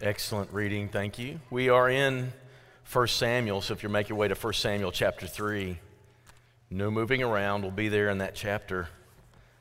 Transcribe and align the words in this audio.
Excellent 0.00 0.52
reading, 0.52 0.88
thank 0.88 1.18
you. 1.18 1.40
We 1.50 1.70
are 1.70 1.90
in 1.90 2.32
1 2.92 3.08
Samuel, 3.08 3.60
so 3.60 3.74
if 3.74 3.82
you 3.82 3.88
make 3.88 4.08
your 4.08 4.16
way 4.16 4.28
to 4.28 4.36
1 4.36 4.52
Samuel 4.52 4.92
chapter 4.92 5.26
3, 5.26 5.76
no 6.70 6.88
moving 6.88 7.20
around. 7.20 7.62
We'll 7.62 7.72
be 7.72 7.88
there 7.88 8.08
in 8.08 8.18
that 8.18 8.36
chapter 8.36 8.88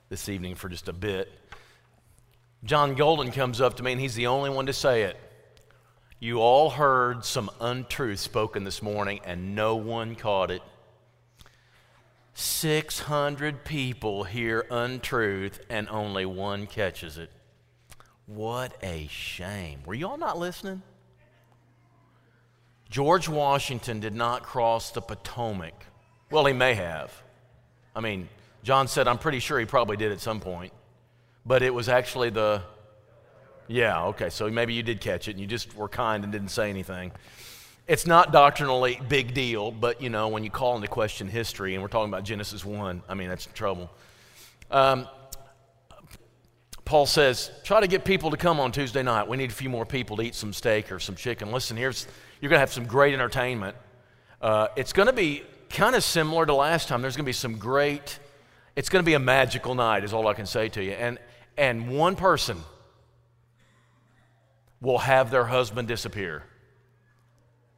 this 0.09 0.29
evening 0.29 0.53
for 0.53 0.69
just 0.69 0.87
a 0.89 0.93
bit. 0.93 1.31
John 2.63 2.93
Golden 2.93 3.31
comes 3.31 3.59
up 3.59 3.77
to 3.77 3.83
me, 3.83 3.93
and 3.93 3.99
he's 3.99 4.13
the 4.13 4.27
only 4.27 4.51
one 4.51 4.67
to 4.67 4.73
say 4.73 5.03
it. 5.03 5.17
You 6.19 6.39
all 6.39 6.69
heard 6.69 7.25
some 7.25 7.49
untruth 7.59 8.19
spoken 8.19 8.63
this 8.63 8.83
morning, 8.83 9.21
and 9.25 9.55
no 9.55 9.75
one 9.75 10.13
caught 10.13 10.51
it. 10.51 10.61
600 12.35 13.65
people 13.65 14.25
hear 14.25 14.67
untruth, 14.69 15.61
and 15.67 15.89
only 15.89 16.27
one 16.27 16.67
catches 16.67 17.17
it. 17.17 17.31
What 18.27 18.73
a 18.83 19.07
shame. 19.09 19.79
Were 19.85 19.93
you 19.93 20.07
all 20.07 20.17
not 20.17 20.37
listening? 20.37 20.81
George 22.89 23.27
Washington 23.27 23.99
did 23.99 24.13
not 24.13 24.43
cross 24.43 24.91
the 24.91 25.01
Potomac. 25.01 25.73
Well, 26.29 26.45
he 26.45 26.53
may 26.53 26.73
have. 26.73 27.11
I 27.95 28.01
mean, 28.01 28.27
John 28.63 28.87
said, 28.87 29.07
I'm 29.07 29.17
pretty 29.17 29.39
sure 29.39 29.59
he 29.59 29.65
probably 29.65 29.97
did 29.97 30.11
at 30.11 30.19
some 30.19 30.41
point. 30.41 30.73
But 31.45 31.63
it 31.63 31.73
was 31.73 31.87
actually 31.87 32.29
the. 32.29 32.61
Yeah, 33.69 34.05
okay, 34.07 34.29
so 34.29 34.49
maybe 34.49 34.73
you 34.73 34.83
did 34.83 35.01
catch 35.01 35.27
it 35.27 35.31
and 35.31 35.39
you 35.39 35.47
just 35.47 35.75
were 35.75 35.89
kind 35.89 36.23
and 36.23 36.31
didn't 36.31 36.49
say 36.49 36.69
anything. 36.69 37.11
It's 37.87 38.05
not 38.05 38.33
doctrinally 38.33 38.99
big 39.07 39.33
deal, 39.33 39.71
but 39.71 40.01
you 40.01 40.09
know, 40.09 40.27
when 40.27 40.43
you 40.43 40.49
call 40.49 40.75
into 40.75 40.89
question 40.89 41.27
history, 41.29 41.73
and 41.73 41.81
we're 41.81 41.89
talking 41.89 42.11
about 42.11 42.23
Genesis 42.23 42.65
1, 42.65 43.03
I 43.07 43.13
mean, 43.13 43.29
that's 43.29 43.45
trouble. 43.45 43.89
Um, 44.69 45.07
Paul 46.87 47.05
says, 47.05 47.51
try 47.65 47.81
to 47.81 47.87
get 47.87 48.05
people 48.05 48.31
to 48.31 48.37
come 48.37 48.61
on 48.61 48.71
Tuesday 48.71 49.03
night. 49.03 49.27
We 49.27 49.35
need 49.35 49.49
a 49.49 49.53
few 49.53 49.67
more 49.69 49.85
people 49.85 50.15
to 50.15 50.23
eat 50.23 50.35
some 50.35 50.53
steak 50.53 50.89
or 50.89 50.99
some 50.99 51.15
chicken. 51.15 51.51
Listen, 51.51 51.75
here's, 51.75 52.07
you're 52.39 52.49
going 52.49 52.55
to 52.55 52.61
have 52.61 52.71
some 52.71 52.85
great 52.85 53.13
entertainment. 53.13 53.75
Uh, 54.41 54.69
it's 54.77 54.93
going 54.93 55.07
to 55.07 55.13
be 55.13 55.43
kind 55.69 55.97
of 55.97 56.03
similar 56.05 56.45
to 56.45 56.53
last 56.53 56.87
time. 56.87 57.01
There's 57.01 57.17
going 57.17 57.25
to 57.25 57.29
be 57.29 57.33
some 57.33 57.57
great, 57.57 58.19
it's 58.77 58.87
going 58.87 59.03
to 59.03 59.05
be 59.05 59.15
a 59.15 59.19
magical 59.19 59.75
night, 59.75 60.05
is 60.05 60.13
all 60.13 60.29
I 60.29 60.33
can 60.33 60.45
say 60.45 60.69
to 60.69 60.81
you. 60.81 60.91
And, 60.91 61.19
and 61.57 61.89
one 61.89 62.15
person 62.15 62.57
will 64.79 64.99
have 64.99 65.29
their 65.29 65.43
husband 65.43 65.89
disappear. 65.89 66.43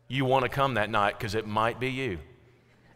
You 0.08 0.24
want 0.24 0.44
to 0.44 0.50
come 0.50 0.76
that 0.76 0.92
night 0.92 1.18
because 1.18 1.34
it 1.34 1.48
might 1.48 1.80
be 1.80 1.90
you 1.90 2.20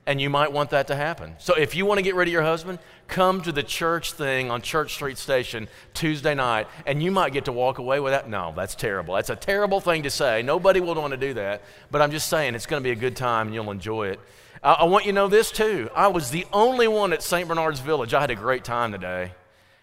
and 0.06 0.20
you 0.20 0.30
might 0.30 0.52
want 0.52 0.72
that 0.72 0.88
to 0.88 0.96
happen. 0.96 1.36
So 1.40 1.56
if 1.56 1.76
you 1.76 1.86
want 1.86 2.00
to 2.00 2.02
get 2.02 2.16
rid 2.16 2.28
of 2.28 2.32
your 2.32 2.44
husband, 2.44 2.80
come 3.08 3.42
to 3.42 3.52
the 3.52 3.64
church 3.64 4.14
thing 4.14 4.52
on 4.52 4.62
Church 4.62 4.94
Street 4.94 5.18
Station 5.18 5.70
Tuesday 5.94 6.36
night, 6.36 6.68
and 6.86 7.02
you 7.02 7.12
might 7.12 7.32
get 7.32 7.46
to 7.46 7.52
walk 7.52 7.78
away 7.78 8.00
with 8.00 8.12
that. 8.12 8.30
No, 8.30 8.54
that's 8.56 8.76
terrible. 8.76 9.16
That's 9.16 9.30
a 9.30 9.36
terrible 9.36 9.80
thing 9.80 10.04
to 10.04 10.10
say. 10.10 10.42
Nobody 10.42 10.82
will 10.82 10.96
want 10.96 11.12
to 11.12 11.18
do 11.18 11.34
that. 11.36 11.62
But 11.90 12.02
I'm 12.02 12.12
just 12.12 12.28
saying 12.28 12.56
it's 12.56 12.66
going 12.66 12.82
to 12.82 12.84
be 12.84 12.92
a 12.92 12.96
good 12.96 13.16
time 13.16 13.48
and 13.48 13.56
you'll 13.56 13.72
enjoy 13.72 14.10
it. 14.10 14.20
I, 14.62 14.74
I 14.74 14.84
want 14.86 15.06
you 15.06 15.12
to 15.14 15.16
know 15.16 15.28
this 15.30 15.52
too. 15.52 15.90
I 15.96 16.08
was 16.08 16.32
the 16.32 16.46
only 16.52 16.88
one 16.88 17.14
at 17.14 17.24
St. 17.24 17.48
Bernard's 17.48 17.80
Village. 17.80 18.14
I 18.14 18.20
had 18.20 18.32
a 18.32 18.36
great 18.36 18.64
time 18.66 18.92
today. 18.92 19.32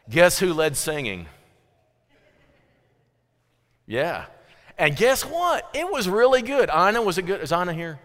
Guess 0.08 0.38
who 0.38 0.52
led 0.52 0.76
singing? 0.76 1.26
Yeah. 3.86 4.26
And 4.76 4.96
guess 4.96 5.24
what? 5.24 5.68
It 5.74 5.90
was 5.90 6.08
really 6.08 6.42
good. 6.42 6.70
Ina, 6.70 7.00
was 7.02 7.16
it 7.16 7.22
good? 7.22 7.40
Is 7.40 7.52
Ina 7.52 7.72
here? 7.72 8.00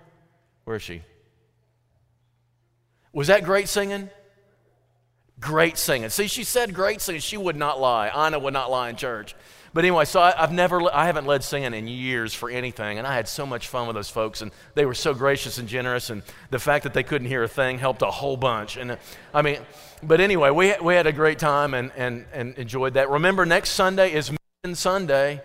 Where 0.63 0.77
is 0.77 0.83
she? 0.83 1.03
Was 3.15 3.27
that 3.27 3.45
great 3.45 3.69
singing? 3.69 4.09
Great 5.39 5.77
singing. 5.77 6.09
See, 6.09 6.27
she 6.27 6.43
said 6.43 6.73
great 6.73 6.99
singing. 6.99 7.21
She 7.21 7.37
would 7.37 7.55
not 7.55 7.79
lie. 7.79 8.09
Anna 8.09 8.37
would 8.37 8.53
not 8.53 8.69
lie 8.69 8.89
in 8.89 8.97
church. 8.97 9.35
But 9.73 9.85
anyway, 9.85 10.03
so 10.03 10.19
I, 10.19 10.31
have 10.31 10.51
never, 10.51 10.81
I 10.93 11.05
haven't 11.05 11.25
led 11.25 11.41
singing 11.41 11.73
in 11.73 11.87
years 11.87 12.33
for 12.33 12.49
anything, 12.49 12.97
and 12.97 13.07
I 13.07 13.15
had 13.15 13.29
so 13.29 13.45
much 13.45 13.69
fun 13.69 13.87
with 13.87 13.95
those 13.95 14.09
folks, 14.09 14.41
and 14.41 14.51
they 14.73 14.85
were 14.85 14.93
so 14.93 15.13
gracious 15.13 15.57
and 15.57 15.67
generous, 15.67 16.09
and 16.09 16.23
the 16.49 16.59
fact 16.59 16.83
that 16.83 16.93
they 16.93 17.03
couldn't 17.03 17.27
hear 17.29 17.43
a 17.43 17.47
thing 17.47 17.77
helped 17.77 18.01
a 18.01 18.11
whole 18.11 18.35
bunch. 18.35 18.75
And 18.75 18.97
I 19.33 19.41
mean, 19.41 19.59
but 20.03 20.19
anyway, 20.19 20.49
we, 20.49 20.73
we 20.81 20.93
had 20.93 21.07
a 21.07 21.13
great 21.13 21.39
time 21.39 21.73
and, 21.73 21.93
and, 21.95 22.25
and 22.33 22.57
enjoyed 22.57 22.95
that. 22.95 23.09
Remember, 23.09 23.45
next 23.45 23.71
Sunday 23.71 24.11
is 24.13 24.29
Mission 24.29 24.75
Sunday. 24.75 25.41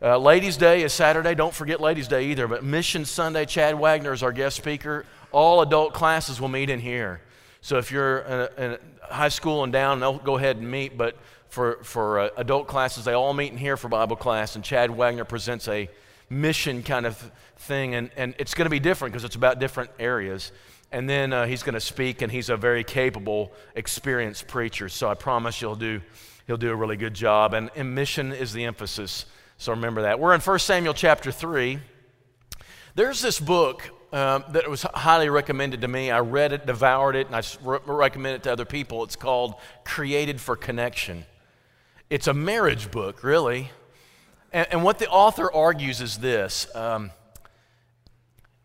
Uh, 0.00 0.18
Ladies' 0.18 0.56
Day 0.56 0.82
is 0.82 0.92
Saturday. 0.92 1.36
Don't 1.36 1.54
forget 1.54 1.80
Ladies' 1.80 2.08
Day 2.08 2.26
either. 2.26 2.48
But 2.48 2.64
Mission 2.64 3.04
Sunday, 3.04 3.44
Chad 3.46 3.78
Wagner 3.78 4.12
is 4.12 4.24
our 4.24 4.32
guest 4.32 4.56
speaker 4.56 5.06
all 5.32 5.62
adult 5.62 5.94
classes 5.94 6.40
will 6.40 6.48
meet 6.48 6.70
in 6.70 6.80
here. 6.80 7.20
So 7.60 7.78
if 7.78 7.90
you're 7.90 8.18
in, 8.18 8.78
high 9.02 9.28
school 9.28 9.64
and 9.64 9.72
down, 9.72 10.00
they'll 10.00 10.18
go 10.18 10.36
ahead 10.36 10.56
and 10.56 10.70
meet. 10.70 10.96
But 10.96 11.16
for, 11.48 11.82
for 11.82 12.18
uh, 12.18 12.28
adult 12.36 12.66
classes, 12.66 13.04
they 13.04 13.12
all 13.12 13.34
meet 13.34 13.52
in 13.52 13.58
here 13.58 13.76
for 13.76 13.88
Bible 13.88 14.16
class. 14.16 14.56
And 14.56 14.64
Chad 14.64 14.90
Wagner 14.90 15.24
presents 15.24 15.68
a 15.68 15.88
mission 16.28 16.82
kind 16.82 17.06
of 17.06 17.30
thing. 17.56 17.94
And, 17.94 18.10
and 18.16 18.34
it's 18.38 18.54
going 18.54 18.66
to 18.66 18.70
be 18.70 18.80
different 18.80 19.12
because 19.12 19.24
it's 19.24 19.36
about 19.36 19.58
different 19.58 19.90
areas. 19.98 20.52
And 20.90 21.08
then 21.08 21.32
uh, 21.32 21.46
he's 21.46 21.62
going 21.62 21.74
to 21.74 21.80
speak, 21.80 22.20
and 22.20 22.30
he's 22.30 22.50
a 22.50 22.56
very 22.56 22.84
capable, 22.84 23.52
experienced 23.74 24.46
preacher. 24.46 24.88
So 24.88 25.08
I 25.08 25.14
promise 25.14 25.62
you'll 25.62 25.74
do, 25.74 26.02
he'll 26.46 26.58
do 26.58 26.70
a 26.70 26.76
really 26.76 26.96
good 26.96 27.14
job. 27.14 27.54
And, 27.54 27.70
and 27.76 27.94
mission 27.94 28.32
is 28.32 28.52
the 28.52 28.64
emphasis. 28.64 29.24
So 29.56 29.72
remember 29.72 30.02
that. 30.02 30.18
We're 30.18 30.34
in 30.34 30.40
1 30.40 30.58
Samuel 30.58 30.92
chapter 30.92 31.32
3. 31.32 31.78
There's 32.94 33.22
this 33.22 33.40
book 33.40 33.88
um, 34.12 34.44
that 34.50 34.68
was 34.68 34.82
highly 34.82 35.30
recommended 35.30 35.80
to 35.80 35.88
me. 35.88 36.10
I 36.10 36.20
read 36.20 36.52
it, 36.52 36.66
devoured 36.66 37.16
it, 37.16 37.26
and 37.28 37.36
I 37.36 37.42
re- 37.62 37.78
recommend 37.86 38.36
it 38.36 38.42
to 38.44 38.52
other 38.52 38.66
people. 38.66 39.02
It's 39.04 39.16
called 39.16 39.54
Created 39.84 40.40
for 40.40 40.54
Connection. 40.54 41.24
It's 42.10 42.26
a 42.26 42.34
marriage 42.34 42.90
book, 42.90 43.24
really. 43.24 43.70
And, 44.52 44.66
and 44.70 44.84
what 44.84 44.98
the 44.98 45.08
author 45.08 45.50
argues 45.50 46.02
is 46.02 46.18
this 46.18 46.66
um, 46.76 47.10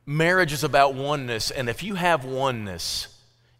marriage 0.05 0.51
is 0.51 0.65
about 0.65 0.95
oneness, 0.95 1.49
and 1.49 1.69
if 1.69 1.81
you 1.81 1.95
have 1.95 2.25
oneness, 2.25 3.07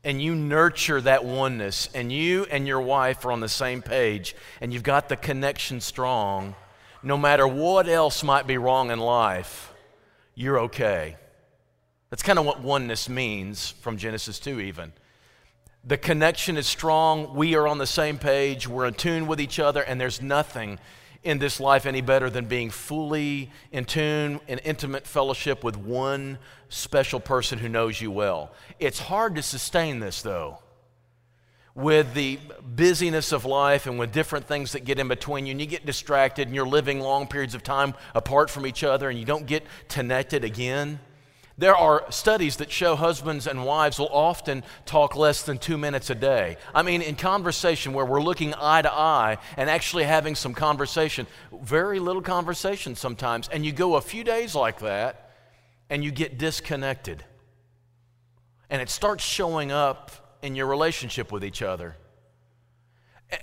and 0.04 0.22
you 0.22 0.36
nurture 0.36 1.00
that 1.02 1.24
oneness, 1.24 1.90
and 1.94 2.12
you 2.12 2.46
and 2.52 2.68
your 2.68 2.82
wife 2.82 3.26
are 3.26 3.32
on 3.32 3.40
the 3.40 3.50
same 3.50 3.82
page, 3.82 4.36
and 4.60 4.74
you've 4.74 4.84
got 4.84 5.08
the 5.08 5.16
connection 5.16 5.80
strong, 5.80 6.54
no 7.02 7.18
matter 7.18 7.48
what 7.48 7.88
else 7.88 8.24
might 8.24 8.46
be 8.46 8.58
wrong 8.58 8.92
in 8.92 9.00
life, 9.00 9.74
you're 10.36 10.60
okay. 10.60 11.16
That's 12.10 12.24
kind 12.24 12.40
of 12.40 12.46
what 12.46 12.62
oneness 12.62 13.10
means 13.10 13.72
from 13.82 13.98
Genesis 13.98 14.40
2, 14.40 14.62
even. 14.62 14.94
The 15.84 15.98
connection 15.98 16.58
is 16.58 16.68
strong. 16.68 17.34
We 17.34 17.56
are 17.56 17.68
on 17.68 17.78
the 17.78 17.88
same 17.88 18.18
page. 18.18 18.68
We're 18.68 18.88
in 18.88 18.94
tune 18.94 19.28
with 19.28 19.42
each 19.42 19.60
other, 19.60 19.82
and 19.82 20.00
there's 20.00 20.22
nothing 20.22 20.80
in 21.24 21.40
this 21.40 21.60
life 21.60 21.86
any 21.86 22.02
better 22.02 22.30
than 22.30 22.46
being 22.46 22.70
fully 22.70 23.52
in 23.72 23.84
tune 23.84 24.40
in 24.48 24.60
intimate 24.60 25.06
fellowship 25.06 25.64
with 25.64 25.76
one 25.76 26.38
special 26.70 27.20
person 27.20 27.60
who 27.60 27.68
knows 27.68 28.00
you 28.00 28.12
well. 28.12 28.54
It's 28.80 29.00
hard 29.00 29.36
to 29.36 29.42
sustain 29.42 30.00
this, 30.00 30.22
though. 30.22 30.60
With 31.76 32.14
the 32.14 32.40
busyness 32.76 33.32
of 33.32 33.46
life 33.46 33.86
and 33.86 34.00
with 34.00 34.12
different 34.12 34.48
things 34.48 34.72
that 34.72 34.84
get 34.84 35.00
in 35.00 35.08
between 35.08 35.46
you, 35.46 35.52
and 35.52 35.62
you 35.62 35.68
get 35.68 35.86
distracted 35.86 36.48
and 36.48 36.56
you're 36.56 36.68
living 36.68 37.00
long 37.00 37.28
periods 37.28 37.54
of 37.54 37.64
time 37.64 37.94
apart 38.16 38.50
from 38.50 38.66
each 38.66 38.84
other 38.84 39.10
and 39.10 39.20
you 39.20 39.26
don't 39.26 39.46
get 39.46 39.64
connected 39.88 40.44
again. 40.44 41.00
There 41.60 41.76
are 41.76 42.06
studies 42.12 42.58
that 42.58 42.72
show 42.72 42.96
husbands 42.96 43.48
and 43.48 43.66
wives 43.66 43.98
will 43.98 44.10
often 44.12 44.64
talk 44.86 45.16
less 45.16 45.42
than 45.42 45.58
two 45.58 45.78
minutes 45.78 46.12
a 46.12 46.16
day. 46.16 46.58
I 46.74 46.84
mean, 46.84 47.02
in 47.02 47.16
conversation 47.16 47.94
where 47.94 48.06
we're 48.06 48.22
looking 48.22 48.54
eye 48.54 48.84
to 48.84 48.94
eye 48.94 49.40
and 49.58 49.68
actually 49.68 50.04
having 50.04 50.36
some 50.36 50.54
conversation, 50.54 51.26
very 51.52 52.00
little 52.00 52.22
conversation 52.22 52.96
sometimes. 52.96 53.50
And 53.50 53.66
you 53.66 53.72
go 53.72 53.96
a 53.96 54.02
few 54.02 54.24
days 54.24 54.54
like 54.54 54.82
that 54.82 55.32
and 55.90 56.04
you 56.04 56.12
get 56.12 56.38
disconnected. 56.38 57.24
And 58.70 58.80
it 58.80 58.90
starts 58.90 59.24
showing 59.24 59.72
up 59.72 60.38
in 60.44 60.56
your 60.56 60.68
relationship 60.68 61.32
with 61.32 61.44
each 61.44 61.64
other. 61.64 61.96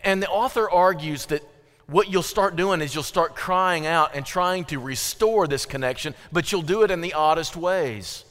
And 0.04 0.22
the 0.22 0.28
author 0.28 0.70
argues 0.70 1.26
that 1.26 1.42
what 1.86 2.10
you'll 2.10 2.22
start 2.22 2.56
doing 2.56 2.80
is 2.80 2.94
you'll 2.94 3.04
start 3.04 3.36
crying 3.36 3.86
out 3.86 4.14
and 4.14 4.24
trying 4.24 4.64
to 4.66 4.78
restore 4.78 5.46
this 5.46 5.66
connection, 5.66 6.14
but 6.32 6.50
you'll 6.50 6.62
do 6.62 6.82
it 6.82 6.90
in 6.90 7.00
the 7.00 7.12
oddest 7.12 7.56
ways. 7.56 8.24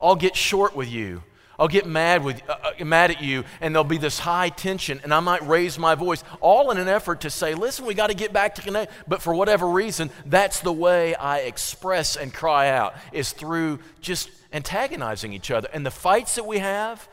I'll 0.00 0.16
get 0.16 0.36
short 0.36 0.76
with 0.76 0.90
you. 0.90 1.22
I'll 1.58 1.68
get 1.68 1.86
mad 1.86 2.22
with 2.22 2.40
uh, 2.48 2.72
uh, 2.78 2.84
mad 2.84 3.10
at 3.10 3.20
you, 3.20 3.44
and 3.60 3.74
there'll 3.74 3.82
be 3.82 3.98
this 3.98 4.20
high 4.20 4.48
tension, 4.48 5.00
and 5.02 5.12
I 5.12 5.18
might 5.18 5.44
raise 5.44 5.76
my 5.76 5.96
voice, 5.96 6.22
all 6.40 6.70
in 6.70 6.78
an 6.78 6.86
effort 6.86 7.22
to 7.22 7.30
say, 7.30 7.54
"Listen, 7.54 7.84
we 7.84 7.94
got 7.94 8.08
to 8.08 8.14
get 8.14 8.32
back 8.32 8.54
to 8.56 8.62
connect." 8.62 8.92
But 9.08 9.22
for 9.22 9.34
whatever 9.34 9.66
reason, 9.66 10.10
that's 10.24 10.60
the 10.60 10.72
way 10.72 11.16
I 11.16 11.38
express 11.38 12.14
and 12.14 12.32
cry 12.32 12.68
out 12.68 12.94
is 13.12 13.32
through 13.32 13.80
just 14.00 14.30
antagonizing 14.52 15.32
each 15.32 15.50
other, 15.50 15.68
and 15.72 15.84
the 15.84 15.90
fights 15.90 16.36
that 16.36 16.46
we 16.46 16.58
have, 16.58 17.08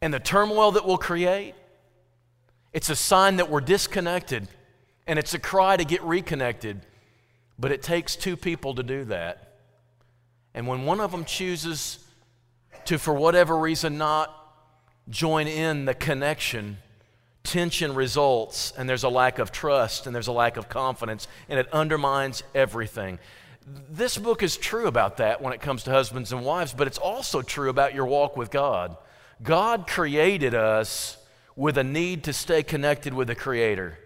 and 0.00 0.12
the 0.12 0.18
turmoil 0.18 0.72
that 0.72 0.84
we'll 0.84 0.98
create. 0.98 1.54
It's 2.72 2.90
a 2.90 2.96
sign 2.96 3.36
that 3.36 3.48
we're 3.48 3.60
disconnected 3.60 4.48
and 5.06 5.18
it's 5.18 5.34
a 5.34 5.38
cry 5.38 5.76
to 5.76 5.84
get 5.84 6.02
reconnected, 6.02 6.80
but 7.58 7.72
it 7.72 7.82
takes 7.82 8.16
two 8.16 8.36
people 8.36 8.74
to 8.74 8.82
do 8.82 9.04
that. 9.04 9.58
And 10.54 10.66
when 10.66 10.84
one 10.84 11.00
of 11.00 11.10
them 11.10 11.24
chooses 11.24 11.98
to, 12.84 12.98
for 12.98 13.14
whatever 13.14 13.56
reason, 13.56 13.98
not 13.98 14.38
join 15.08 15.46
in 15.46 15.84
the 15.84 15.94
connection, 15.94 16.78
tension 17.42 17.94
results, 17.94 18.72
and 18.76 18.88
there's 18.88 19.02
a 19.02 19.08
lack 19.08 19.38
of 19.38 19.50
trust, 19.50 20.06
and 20.06 20.14
there's 20.14 20.28
a 20.28 20.32
lack 20.32 20.56
of 20.56 20.68
confidence, 20.68 21.26
and 21.48 21.58
it 21.58 21.72
undermines 21.72 22.42
everything. 22.54 23.18
This 23.90 24.18
book 24.18 24.42
is 24.42 24.56
true 24.56 24.86
about 24.86 25.18
that 25.18 25.40
when 25.40 25.52
it 25.52 25.60
comes 25.60 25.84
to 25.84 25.90
husbands 25.90 26.32
and 26.32 26.44
wives, 26.44 26.72
but 26.72 26.86
it's 26.86 26.98
also 26.98 27.42
true 27.42 27.70
about 27.70 27.94
your 27.94 28.06
walk 28.06 28.36
with 28.36 28.50
God. 28.50 28.96
God 29.42 29.86
created 29.86 30.54
us 30.54 31.16
with 31.56 31.78
a 31.78 31.84
need 31.84 32.24
to 32.24 32.32
stay 32.32 32.62
connected 32.62 33.14
with 33.14 33.28
the 33.28 33.34
Creator. 33.34 33.98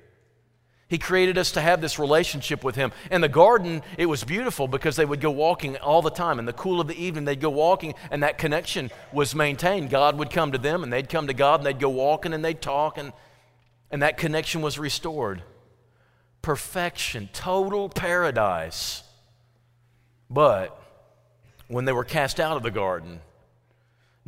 He 0.89 0.99
created 0.99 1.37
us 1.37 1.51
to 1.53 1.61
have 1.61 1.81
this 1.81 1.99
relationship 1.99 2.63
with 2.63 2.77
Him. 2.77 2.93
In 3.11 3.21
the 3.21 3.29
garden, 3.29 3.83
it 3.99 4.07
was 4.07 4.23
beautiful 4.23 4.69
because 4.69 4.95
they 4.95 5.05
would 5.05 5.21
go 5.21 5.33
walking 5.33 5.77
all 5.79 6.01
the 6.01 6.11
time. 6.11 6.39
In 6.39 6.45
the 6.45 6.53
cool 6.53 6.81
of 6.81 6.87
the 6.87 7.03
evening, 7.03 7.25
they'd 7.25 7.41
go 7.41 7.51
walking, 7.51 7.95
and 8.11 8.23
that 8.23 8.39
connection 8.39 8.91
was 9.13 9.35
maintained. 9.35 9.91
God 9.91 10.17
would 10.19 10.31
come 10.31 10.53
to 10.53 10.59
them, 10.59 10.85
and 10.85 10.93
they'd 10.93 11.09
come 11.09 11.27
to 11.27 11.35
God, 11.35 11.61
and 11.61 11.67
they'd 11.67 11.81
go 11.81 11.91
walking, 11.91 12.33
and 12.33 12.45
they'd 12.45 12.63
talk, 12.63 12.99
and, 12.99 13.13
and 13.91 14.03
that 14.03 14.17
connection 14.17 14.63
was 14.63 14.79
restored. 14.79 15.43
Perfection, 16.41 17.31
total 17.33 17.89
paradise. 17.89 19.03
But 20.31 20.81
when 21.67 21.85
they 21.85 21.93
were 21.93 22.05
cast 22.05 22.39
out 22.39 22.57
of 22.57 22.63
the 22.63 22.71
garden, 22.71 23.21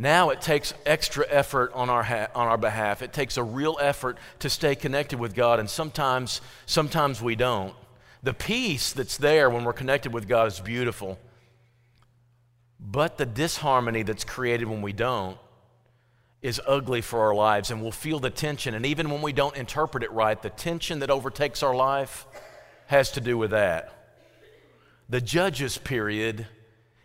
now 0.01 0.31
it 0.31 0.41
takes 0.41 0.73
extra 0.87 1.27
effort 1.29 1.73
on 1.75 1.91
our, 1.91 2.05
ha- 2.05 2.29
on 2.33 2.47
our 2.47 2.57
behalf. 2.57 3.03
It 3.03 3.13
takes 3.13 3.37
a 3.37 3.43
real 3.43 3.77
effort 3.81 4.17
to 4.39 4.49
stay 4.49 4.77
connected 4.77 5.19
with 5.19 5.35
God, 5.35 5.59
and 5.59 5.69
sometimes, 5.69 6.41
sometimes 6.67 7.21
we 7.21 7.35
don't. 7.35 7.75
The 8.23 8.33
peace 8.33 8.93
that's 8.93 9.17
there 9.17 9.51
when 9.51 9.65
we're 9.65 9.73
connected 9.73 10.15
with 10.15 10.29
God 10.29 10.47
is 10.47 10.61
beautiful. 10.61 11.19
But 12.79 13.19
the 13.19 13.27
disharmony 13.27 14.05
that's 14.05 14.23
created 14.23 14.69
when 14.69 14.83
we 14.83 14.93
don't 14.93 15.37
is 16.43 16.61
ugly 16.65 17.01
for 17.01 17.23
our 17.23 17.35
lives, 17.35 17.73
and 17.73 17.83
we'll 17.83 17.91
feel 17.91 18.21
the 18.21 18.31
tension. 18.31 18.75
And 18.75 18.87
even 18.87 19.11
when 19.11 19.21
we 19.21 19.33
don't 19.33 19.57
interpret 19.57 20.05
it 20.05 20.13
right, 20.13 20.41
the 20.41 20.51
tension 20.51 21.01
that 21.01 21.11
overtakes 21.11 21.65
our 21.65 21.75
life 21.75 22.25
has 22.87 23.11
to 23.13 23.21
do 23.21 23.37
with 23.37 23.51
that. 23.51 23.93
The 25.09 25.21
judges 25.21 25.77
period 25.77 26.47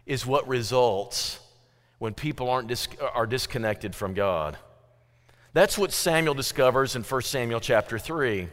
is 0.06 0.28
what 0.28 0.48
results 0.48 1.40
when 2.04 2.14
people 2.14 2.50
aren't 2.50 2.68
dis- 2.68 2.90
are 3.14 3.26
disconnected 3.26 3.96
from 3.96 4.14
God. 4.14 4.58
That's 5.54 5.78
what 5.78 5.94
Samuel 5.94 6.34
discovers 6.34 6.98
in 6.98 7.04
1 7.04 7.22
Samuel 7.22 7.62
chapter 7.62 7.98
3. 7.98 8.50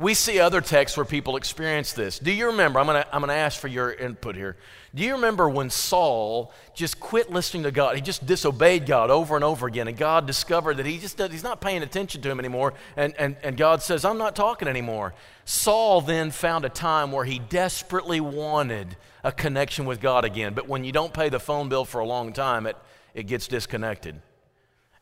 We 0.00 0.14
see 0.14 0.40
other 0.40 0.62
texts 0.62 0.96
where 0.96 1.04
people 1.04 1.36
experience 1.36 1.92
this. 1.92 2.18
Do 2.18 2.32
you 2.32 2.46
remember? 2.46 2.80
I'm 2.80 2.86
going 2.86 3.02
to 3.02 3.14
I'm 3.14 3.20
going 3.20 3.28
to 3.28 3.34
ask 3.34 3.60
for 3.60 3.68
your 3.68 3.92
input 3.92 4.34
here. 4.34 4.56
Do 4.94 5.02
you 5.02 5.12
remember 5.12 5.46
when 5.46 5.68
Saul 5.68 6.54
just 6.74 6.98
quit 6.98 7.30
listening 7.30 7.64
to 7.64 7.70
God? 7.70 7.96
He 7.96 8.00
just 8.00 8.24
disobeyed 8.24 8.86
God 8.86 9.10
over 9.10 9.34
and 9.36 9.44
over 9.44 9.66
again, 9.66 9.88
and 9.88 9.98
God 9.98 10.26
discovered 10.26 10.78
that 10.78 10.86
he 10.86 10.96
just 10.96 11.20
he's 11.20 11.44
not 11.44 11.60
paying 11.60 11.82
attention 11.82 12.22
to 12.22 12.30
him 12.30 12.38
anymore, 12.38 12.72
and, 12.96 13.14
and, 13.18 13.36
and 13.42 13.58
God 13.58 13.82
says, 13.82 14.06
I'm 14.06 14.16
not 14.16 14.34
talking 14.34 14.68
anymore. 14.68 15.12
Saul 15.44 16.00
then 16.00 16.30
found 16.30 16.64
a 16.64 16.70
time 16.70 17.12
where 17.12 17.26
he 17.26 17.38
desperately 17.38 18.20
wanted 18.20 18.96
a 19.22 19.30
connection 19.30 19.84
with 19.84 20.00
God 20.00 20.24
again. 20.24 20.54
But 20.54 20.66
when 20.66 20.82
you 20.82 20.92
don't 20.92 21.12
pay 21.12 21.28
the 21.28 21.38
phone 21.38 21.68
bill 21.68 21.84
for 21.84 22.00
a 22.00 22.06
long 22.06 22.32
time, 22.32 22.66
it, 22.66 22.76
it 23.12 23.24
gets 23.24 23.46
disconnected. 23.48 24.22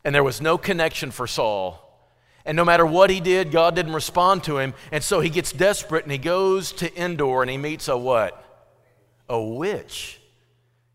And 0.04 0.12
there 0.12 0.24
was 0.24 0.40
no 0.40 0.58
connection 0.58 1.12
for 1.12 1.28
Saul. 1.28 1.87
And 2.48 2.56
no 2.56 2.64
matter 2.64 2.86
what 2.86 3.10
he 3.10 3.20
did, 3.20 3.52
God 3.52 3.76
didn't 3.76 3.92
respond 3.92 4.42
to 4.44 4.56
him. 4.56 4.72
And 4.90 5.04
so 5.04 5.20
he 5.20 5.28
gets 5.28 5.52
desperate 5.52 6.04
and 6.04 6.10
he 6.10 6.16
goes 6.16 6.72
to 6.72 6.98
Endor 6.98 7.42
and 7.42 7.50
he 7.50 7.58
meets 7.58 7.88
a 7.88 7.96
what? 7.98 8.42
A 9.28 9.38
witch. 9.38 10.18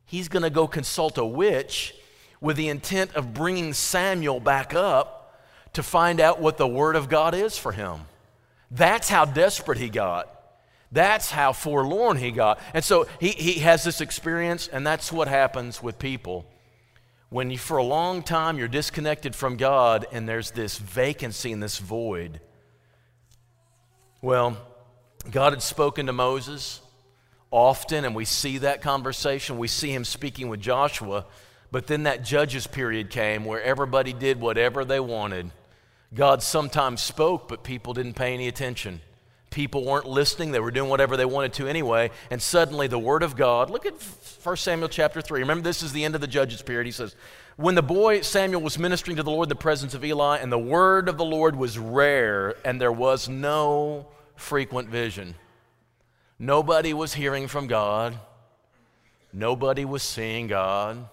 He's 0.03 0.29
going 0.29 0.41
to 0.41 0.49
go 0.49 0.67
consult 0.67 1.19
a 1.19 1.25
witch 1.25 1.93
with 2.41 2.57
the 2.57 2.69
intent 2.69 3.13
of 3.13 3.35
bringing 3.35 3.71
Samuel 3.73 4.39
back 4.39 4.73
up 4.73 5.43
to 5.73 5.83
find 5.83 6.19
out 6.19 6.41
what 6.41 6.57
the 6.57 6.67
Word 6.67 6.95
of 6.95 7.07
God 7.07 7.35
is 7.35 7.55
for 7.55 7.71
him. 7.71 7.99
That's 8.71 9.07
how 9.07 9.25
desperate 9.25 9.77
he 9.77 9.89
got. 9.89 10.29
That's 10.91 11.29
how 11.29 11.53
forlorn 11.53 12.17
he 12.17 12.31
got. 12.31 12.59
And 12.73 12.83
so 12.83 13.05
he, 13.19 13.29
he 13.29 13.59
has 13.59 13.83
this 13.83 14.01
experience, 14.01 14.67
and 14.67 14.87
that's 14.87 15.11
what 15.11 15.27
happens 15.27 15.83
with 15.83 15.99
people. 15.99 16.47
When 17.33 17.49
you, 17.49 17.57
for 17.57 17.77
a 17.77 17.83
long 17.83 18.21
time, 18.21 18.59
you're 18.59 18.67
disconnected 18.67 19.33
from 19.33 19.57
God 19.57 20.05
and 20.11 20.29
there's 20.29 20.51
this 20.51 20.77
vacancy 20.77 21.51
and 21.51 21.63
this 21.63 21.79
void. 21.79 22.39
Well, 24.21 24.55
God 25.31 25.53
had 25.53 25.63
spoken 25.63 26.05
to 26.05 26.13
Moses 26.13 26.79
often, 27.49 28.05
and 28.05 28.13
we 28.13 28.25
see 28.25 28.59
that 28.59 28.83
conversation. 28.83 29.57
We 29.57 29.67
see 29.67 29.91
him 29.91 30.05
speaking 30.05 30.47
with 30.47 30.61
Joshua, 30.61 31.25
but 31.71 31.87
then 31.87 32.03
that 32.03 32.23
judges 32.23 32.67
period 32.67 33.09
came 33.09 33.45
where 33.45 33.63
everybody 33.63 34.13
did 34.13 34.39
whatever 34.39 34.85
they 34.85 34.99
wanted. 34.99 35.49
God 36.13 36.43
sometimes 36.43 37.01
spoke, 37.01 37.47
but 37.47 37.63
people 37.63 37.95
didn't 37.95 38.13
pay 38.13 38.35
any 38.35 38.47
attention 38.47 39.01
people 39.53 39.85
weren't 39.85 40.07
listening 40.07 40.51
they 40.51 40.59
were 40.59 40.71
doing 40.71 40.89
whatever 40.89 41.15
they 41.15 41.25
wanted 41.25 41.53
to 41.53 41.67
anyway 41.67 42.09
and 42.31 42.41
suddenly 42.41 42.87
the 42.87 42.97
word 42.97 43.21
of 43.21 43.35
god 43.35 43.69
look 43.69 43.85
at 43.85 43.93
1 43.93 44.57
samuel 44.57 44.89
chapter 44.89 45.21
3 45.21 45.41
remember 45.41 45.61
this 45.61 45.83
is 45.83 45.93
the 45.93 46.03
end 46.03 46.15
of 46.15 46.21
the 46.21 46.27
judges 46.27 46.63
period. 46.63 46.87
He 46.87 46.91
says 46.91 47.15
when 47.55 47.75
the 47.75 47.83
boy 47.83 48.21
samuel 48.21 48.61
was 48.61 48.79
ministering 48.79 49.15
to 49.17 49.23
the 49.23 49.29
lord 49.29 49.45
in 49.45 49.49
the 49.49 49.55
presence 49.55 49.93
of 49.93 50.03
eli 50.03 50.37
and 50.37 50.51
the 50.51 50.57
word 50.57 51.07
of 51.07 51.17
the 51.17 51.25
lord 51.25 51.55
was 51.55 51.77
rare 51.77 52.55
and 52.65 52.81
there 52.81 52.91
was 52.91 53.29
no 53.29 54.07
frequent 54.35 54.89
vision. 54.89 55.35
Nobody 56.39 56.93
was 56.95 57.13
hearing 57.13 57.47
from 57.47 57.67
god. 57.67 58.17
Nobody 59.31 59.85
was 59.85 60.01
seeing 60.01 60.47
god. 60.47 61.07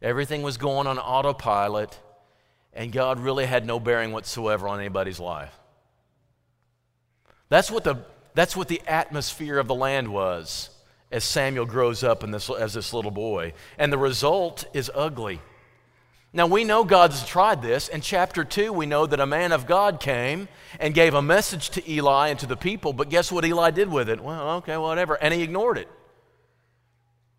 Everything 0.00 0.42
was 0.42 0.56
going 0.58 0.86
on 0.86 0.96
autopilot 0.96 1.98
and 2.72 2.92
god 2.92 3.18
really 3.18 3.46
had 3.46 3.66
no 3.66 3.80
bearing 3.80 4.12
whatsoever 4.12 4.68
on 4.68 4.78
anybody's 4.78 5.18
life 5.18 5.58
that's 7.48 7.70
what 7.70 7.84
the, 7.84 8.04
that's 8.34 8.56
what 8.56 8.68
the 8.68 8.82
atmosphere 8.86 9.58
of 9.58 9.66
the 9.66 9.74
land 9.74 10.08
was 10.08 10.70
as 11.10 11.24
Samuel 11.24 11.66
grows 11.66 12.04
up 12.04 12.20
this, 12.30 12.50
as 12.50 12.74
this 12.74 12.92
little 12.92 13.10
boy. 13.10 13.54
And 13.78 13.92
the 13.92 13.98
result 13.98 14.64
is 14.74 14.90
ugly. 14.94 15.40
Now, 16.32 16.46
we 16.46 16.64
know 16.64 16.84
God's 16.84 17.24
tried 17.24 17.62
this. 17.62 17.88
In 17.88 18.02
chapter 18.02 18.44
2, 18.44 18.70
we 18.72 18.84
know 18.84 19.06
that 19.06 19.18
a 19.18 19.26
man 19.26 19.50
of 19.52 19.66
God 19.66 19.98
came 19.98 20.48
and 20.78 20.92
gave 20.92 21.14
a 21.14 21.22
message 21.22 21.70
to 21.70 21.90
Eli 21.90 22.28
and 22.28 22.38
to 22.40 22.46
the 22.46 22.56
people, 22.56 22.92
but 22.92 23.08
guess 23.08 23.32
what 23.32 23.46
Eli 23.46 23.70
did 23.70 23.90
with 23.90 24.10
it? 24.10 24.20
Well, 24.20 24.56
okay, 24.56 24.76
whatever. 24.76 25.14
And 25.14 25.32
he 25.32 25.42
ignored 25.42 25.78
it. 25.78 25.88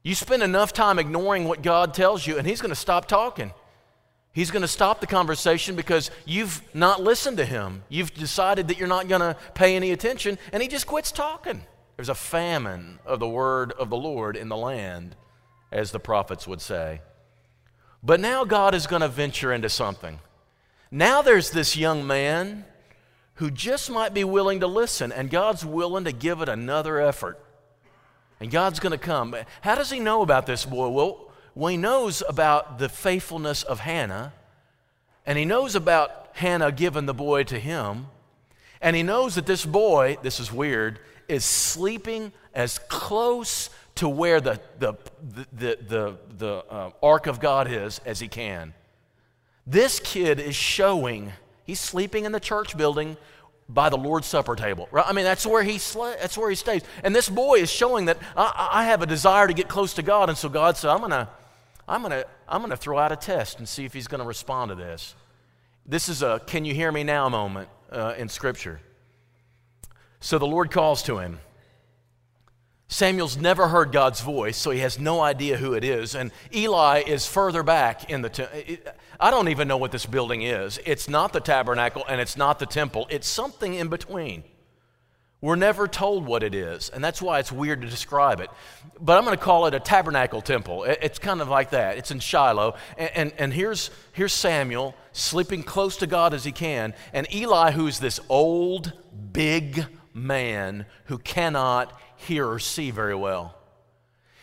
You 0.01 0.15
spend 0.15 0.41
enough 0.41 0.73
time 0.73 0.97
ignoring 0.97 1.45
what 1.47 1.61
God 1.61 1.93
tells 1.93 2.25
you, 2.25 2.37
and 2.37 2.47
he's 2.47 2.61
going 2.61 2.69
to 2.69 2.75
stop 2.75 3.05
talking. 3.05 3.53
He's 4.31 4.51
going 4.51 4.61
to 4.61 4.67
stop 4.67 5.01
the 5.01 5.07
conversation 5.07 5.75
because 5.75 6.11
you've 6.25 6.61
not 6.73 7.01
listened 7.01 7.37
to 7.37 7.45
him. 7.45 7.83
You've 7.89 8.13
decided 8.13 8.67
that 8.67 8.77
you're 8.77 8.87
not 8.87 9.07
going 9.07 9.21
to 9.21 9.35
pay 9.53 9.75
any 9.75 9.91
attention, 9.91 10.37
and 10.53 10.61
he 10.61 10.69
just 10.69 10.85
quits 10.87 11.11
talking. 11.11 11.63
There's 11.95 12.09
a 12.09 12.15
famine 12.15 12.99
of 13.05 13.19
the 13.19 13.27
word 13.27 13.71
of 13.73 13.89
the 13.89 13.97
Lord 13.97 14.37
in 14.37 14.47
the 14.47 14.55
land, 14.55 15.15
as 15.71 15.91
the 15.91 15.99
prophets 15.99 16.47
would 16.47 16.61
say. 16.61 17.01
But 18.01 18.19
now 18.19 18.45
God 18.45 18.73
is 18.73 18.87
going 18.87 19.01
to 19.01 19.07
venture 19.07 19.51
into 19.51 19.67
something. 19.67 20.19
Now 20.91 21.21
there's 21.21 21.51
this 21.51 21.75
young 21.75 22.07
man 22.07 22.65
who 23.35 23.51
just 23.51 23.89
might 23.89 24.13
be 24.13 24.23
willing 24.23 24.59
to 24.61 24.67
listen, 24.67 25.11
and 25.11 25.29
God's 25.29 25.65
willing 25.65 26.05
to 26.05 26.11
give 26.11 26.41
it 26.41 26.49
another 26.49 26.99
effort. 27.01 27.43
And 28.39 28.51
God's 28.51 28.79
going 28.79 28.91
to 28.91 28.97
come. 28.97 29.35
How 29.61 29.75
does 29.75 29.89
he 29.89 29.99
know 29.99 30.21
about 30.21 30.45
this 30.45 30.65
boy? 30.65 30.87
Well, 30.89 31.28
well, 31.55 31.69
he 31.69 31.77
knows 31.77 32.23
about 32.27 32.79
the 32.79 32.89
faithfulness 32.89 33.63
of 33.63 33.79
Hannah, 33.79 34.33
and 35.25 35.37
he 35.37 35.45
knows 35.45 35.75
about 35.75 36.29
Hannah 36.33 36.71
giving 36.71 37.05
the 37.05 37.13
boy 37.13 37.43
to 37.43 37.59
him, 37.59 38.07
and 38.81 38.95
he 38.95 39.03
knows 39.03 39.35
that 39.35 39.45
this 39.45 39.65
boy, 39.65 40.17
this 40.21 40.39
is 40.39 40.51
weird, 40.51 40.99
is 41.27 41.45
sleeping 41.45 42.31
as 42.53 42.79
close 42.87 43.69
to 43.95 44.07
where 44.07 44.39
the, 44.39 44.59
the, 44.79 44.93
the, 45.51 45.77
the, 45.87 46.17
the 46.37 46.65
uh, 46.69 46.91
ark 47.03 47.27
of 47.27 47.39
God 47.39 47.69
is 47.69 47.99
as 48.05 48.19
he 48.19 48.27
can. 48.27 48.73
This 49.67 49.99
kid 49.99 50.39
is 50.39 50.55
showing, 50.55 51.33
he's 51.65 51.79
sleeping 51.79 52.25
in 52.25 52.31
the 52.31 52.39
church 52.39 52.77
building 52.77 53.17
by 53.67 53.89
the 53.89 53.97
Lord's 53.97 54.25
Supper 54.25 54.55
table. 54.55 54.87
Right? 54.91 55.05
I 55.07 55.13
mean, 55.13 55.25
that's 55.25 55.45
where 55.45 55.61
he 55.61 55.77
sl- 55.77 56.15
that's 56.19 56.37
where 56.37 56.49
he 56.49 56.55
stays. 56.55 56.81
And 57.03 57.15
this 57.15 57.29
boy 57.29 57.59
is 57.59 57.69
showing 57.69 58.05
that 58.05 58.17
I, 58.35 58.69
I 58.71 58.83
have 58.85 59.03
a 59.03 59.05
desire 59.05 59.47
to 59.47 59.53
get 59.53 59.67
close 59.67 59.93
to 59.95 60.01
God, 60.01 60.29
and 60.29 60.37
so 60.37 60.49
God 60.49 60.75
said, 60.75 60.89
"I'm 60.89 61.01
gonna, 61.01 61.29
I'm 61.89 62.01
going 62.01 62.11
to 62.11 62.25
I'm 62.47 62.61
going 62.61 62.71
to 62.71 62.77
throw 62.77 62.97
out 62.97 63.11
a 63.11 63.15
test 63.15 63.57
and 63.57 63.67
see 63.67 63.83
if 63.83 63.93
he's 63.93 64.07
going 64.07 64.21
to 64.21 64.27
respond 64.27 64.69
to 64.69 64.75
this. 64.75 65.15
This 65.85 66.07
is 66.07 66.21
a 66.21 66.39
can 66.45 66.63
you 66.65 66.73
hear 66.73 66.91
me 66.91 67.03
now 67.03 67.27
moment 67.29 67.69
uh, 67.91 68.13
in 68.17 68.29
Scripture. 68.29 68.79
So 70.19 70.37
the 70.37 70.47
Lord 70.47 70.69
calls 70.71 71.01
to 71.03 71.17
him. 71.17 71.39
Samuel's 72.91 73.37
never 73.37 73.67
heard 73.67 73.91
God's 73.91 74.21
voice, 74.21 74.57
so 74.57 74.71
he 74.71 74.79
has 74.79 74.97
no 74.97 75.21
idea 75.21 75.57
who 75.57 75.73
it 75.73 75.83
is. 75.83 76.15
And 76.15 76.31
Eli 76.53 77.03
is 77.05 77.27
further 77.27 77.61
back 77.61 78.09
in 78.09 78.23
the. 78.23 78.29
Te- 78.29 78.79
I 79.19 79.31
don't 79.31 79.49
even 79.49 79.67
know 79.67 79.77
what 79.77 79.91
this 79.91 80.05
building 80.05 80.41
is. 80.41 80.79
It's 80.85 81.07
not 81.07 81.33
the 81.33 81.39
tabernacle 81.39 82.03
and 82.07 82.19
it's 82.19 82.37
not 82.37 82.59
the 82.59 82.65
temple, 82.65 83.07
it's 83.09 83.27
something 83.27 83.73
in 83.73 83.89
between. 83.89 84.43
We're 85.41 85.55
never 85.55 85.87
told 85.87 86.25
what 86.25 86.43
it 86.43 86.53
is, 86.53 86.89
and 86.89 87.01
that's 87.01 87.21
why 87.21 87.39
it's 87.39 87.51
weird 87.51 87.81
to 87.81 87.87
describe 87.87 88.41
it. 88.41 88.49
But 88.99 89.17
I'm 89.17 89.23
going 89.23 89.37
to 89.37 89.43
call 89.43 89.67
it 89.67 89.73
a 89.73 89.79
tabernacle 89.79 90.41
temple. 90.41 90.83
It's 90.83 91.17
kind 91.17 91.39
of 91.39 91.47
like 91.47 91.69
that. 91.69 91.97
It's 91.97 92.11
in 92.11 92.19
Shiloh. 92.19 92.75
And, 92.97 93.11
and, 93.15 93.33
and, 93.37 93.53
here's, 93.53 93.89
here's 94.11 94.33
Samuel 94.33 94.95
sleeping 95.13 95.63
close 95.63 95.95
to 95.97 96.07
God 96.07 96.33
as 96.33 96.43
he 96.43 96.51
can. 96.51 96.93
And 97.13 97.33
Eli, 97.33 97.71
who's 97.71 97.99
this 97.99 98.19
old, 98.27 98.91
big 99.31 99.85
man 100.13 100.85
who 101.05 101.17
cannot 101.17 101.97
hear 102.17 102.45
or 102.45 102.59
see 102.59 102.91
very 102.91 103.15
well. 103.15 103.55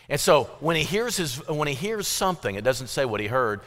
And 0.09 0.21
so 0.21 0.45
when 0.61 0.77
he 0.77 0.83
hears 0.83 1.17
his 1.17 1.37
when 1.49 1.69
he 1.69 1.75
hears 1.75 2.07
something, 2.07 2.55
it 2.55 2.65
doesn't 2.65 2.87
say 2.87 3.05
what 3.05 3.21
he 3.21 3.27
heard. 3.27 3.61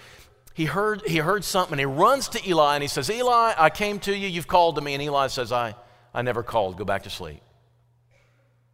He 0.53 0.65
heard 0.65 1.03
he 1.05 1.17
heard 1.17 1.43
something 1.43 1.74
and 1.74 1.79
he 1.79 1.86
runs 1.86 2.29
to 2.29 2.50
Eli 2.50 2.75
and 2.75 2.81
he 2.81 2.88
says, 2.88 3.09
Eli, 3.09 3.53
I 3.57 3.69
came 3.69 4.00
to 4.00 4.15
you, 4.15 4.27
you've 4.27 4.48
called 4.48 4.75
to 4.75 4.81
me. 4.81 4.93
And 4.93 5.03
Eli 5.03 5.27
says, 5.27 5.51
I, 5.51 5.75
I 6.13 6.22
never 6.22 6.44
called, 6.44 6.78
go 6.78 6.86
back 6.86 7.04
to 7.04 7.10
sleep. 7.10 7.42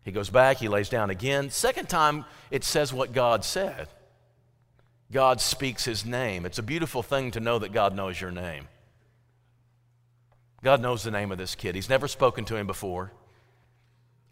He 0.04 0.12
goes 0.12 0.30
back, 0.30 0.58
he 0.58 0.68
lays 0.68 0.90
down 0.90 1.10
again. 1.10 1.50
Second 1.50 1.90
time, 1.90 2.26
it 2.52 2.64
says 2.64 2.94
what 2.94 3.12
God 3.12 3.44
said. 3.44 3.88
God 5.12 5.42
speaks 5.42 5.86
his 5.86 6.06
name. 6.06 6.46
It's 6.46 6.60
a 6.60 6.64
beautiful 6.64 7.04
thing 7.04 7.32
to 7.32 7.40
know 7.40 7.60
that 7.60 7.72
God 7.72 7.96
knows 7.96 8.20
your 8.20 8.32
name. 8.32 8.68
God 10.64 10.82
knows 10.82 11.04
the 11.04 11.12
name 11.12 11.32
of 11.32 11.38
this 11.38 11.56
kid. 11.56 11.76
He's 11.76 11.90
never 11.90 12.08
spoken 12.08 12.46
to 12.46 12.56
him 12.56 12.68
before, 12.68 13.12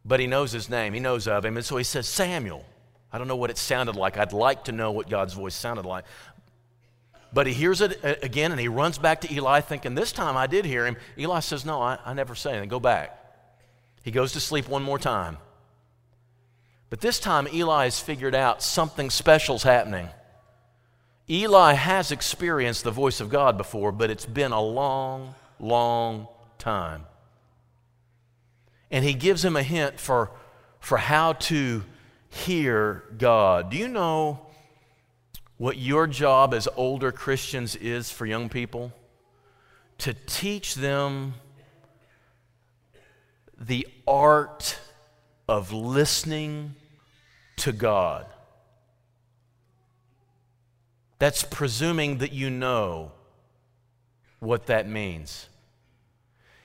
but 0.03 0.19
he 0.19 0.27
knows 0.27 0.51
his 0.51 0.69
name. 0.69 0.93
He 0.93 1.00
knows 1.00 1.27
of 1.27 1.45
him. 1.45 1.57
And 1.57 1.65
so 1.65 1.77
he 1.77 1.83
says, 1.83 2.07
Samuel. 2.07 2.65
I 3.12 3.19
don't 3.19 3.27
know 3.27 3.36
what 3.36 3.51
it 3.51 3.60
sounded 3.60 3.95
like. 3.95 4.17
I'd 4.17 4.33
like 4.33 4.63
to 4.63 4.72
know 4.72 4.91
what 4.91 5.07
God's 5.07 5.36
voice 5.36 5.53
sounded 5.53 5.86
like. 5.86 6.05
But 7.33 7.47
he 7.47 7.53
hears 7.53 7.81
it 7.81 7.99
uh, 8.03 8.15
again 8.21 8.51
and 8.51 8.61
he 8.61 8.67
runs 8.67 8.97
back 8.97 9.21
to 9.21 9.33
Eli 9.33 9.61
thinking, 9.61 9.95
This 9.95 10.11
time 10.11 10.37
I 10.37 10.47
did 10.47 10.65
hear 10.65 10.85
him. 10.85 10.97
Eli 11.17 11.39
says, 11.39 11.65
No, 11.65 11.81
I, 11.81 11.97
I 12.05 12.13
never 12.13 12.35
say 12.35 12.51
anything. 12.51 12.69
Go 12.69 12.79
back. 12.79 13.19
He 14.03 14.11
goes 14.11 14.33
to 14.33 14.39
sleep 14.39 14.67
one 14.67 14.83
more 14.83 14.99
time. 14.99 15.37
But 16.89 17.01
this 17.01 17.19
time 17.19 17.47
Eli 17.51 17.85
has 17.85 17.99
figured 17.99 18.35
out 18.35 18.61
something 18.61 19.09
special's 19.09 19.63
happening. 19.63 20.09
Eli 21.27 21.73
has 21.73 22.11
experienced 22.11 22.83
the 22.83 22.91
voice 22.91 23.19
of 23.19 23.29
God 23.29 23.57
before, 23.57 23.91
but 23.91 24.11
it's 24.11 24.25
been 24.25 24.51
a 24.51 24.61
long, 24.61 25.33
long 25.59 26.27
time. 26.59 27.05
And 28.91 29.03
he 29.03 29.13
gives 29.15 29.43
him 29.43 29.55
a 29.55 29.63
hint 29.63 29.99
for, 29.99 30.29
for 30.79 30.97
how 30.97 31.33
to 31.33 31.83
hear 32.29 33.05
God. 33.17 33.71
Do 33.71 33.77
you 33.77 33.87
know 33.87 34.42
what 35.57 35.77
your 35.77 36.07
job 36.07 36.53
as 36.53 36.67
older 36.75 37.12
Christians 37.12 37.75
is 37.75 38.12
for 38.12 38.25
young 38.25 38.50
people? 38.50 38.91
To 40.00 40.13
teach 40.13 40.75
them 40.75 41.36
the 43.60 43.88
art 44.07 44.79
of 45.48 45.72
listening 45.72 46.75
to 47.57 47.72
God. 47.72 48.25
That's 51.19 51.43
presuming 51.43 52.17
that 52.17 52.33
you 52.33 52.50
know 52.50 53.12
what 54.39 54.65
that 54.65 54.89
means. 54.89 55.48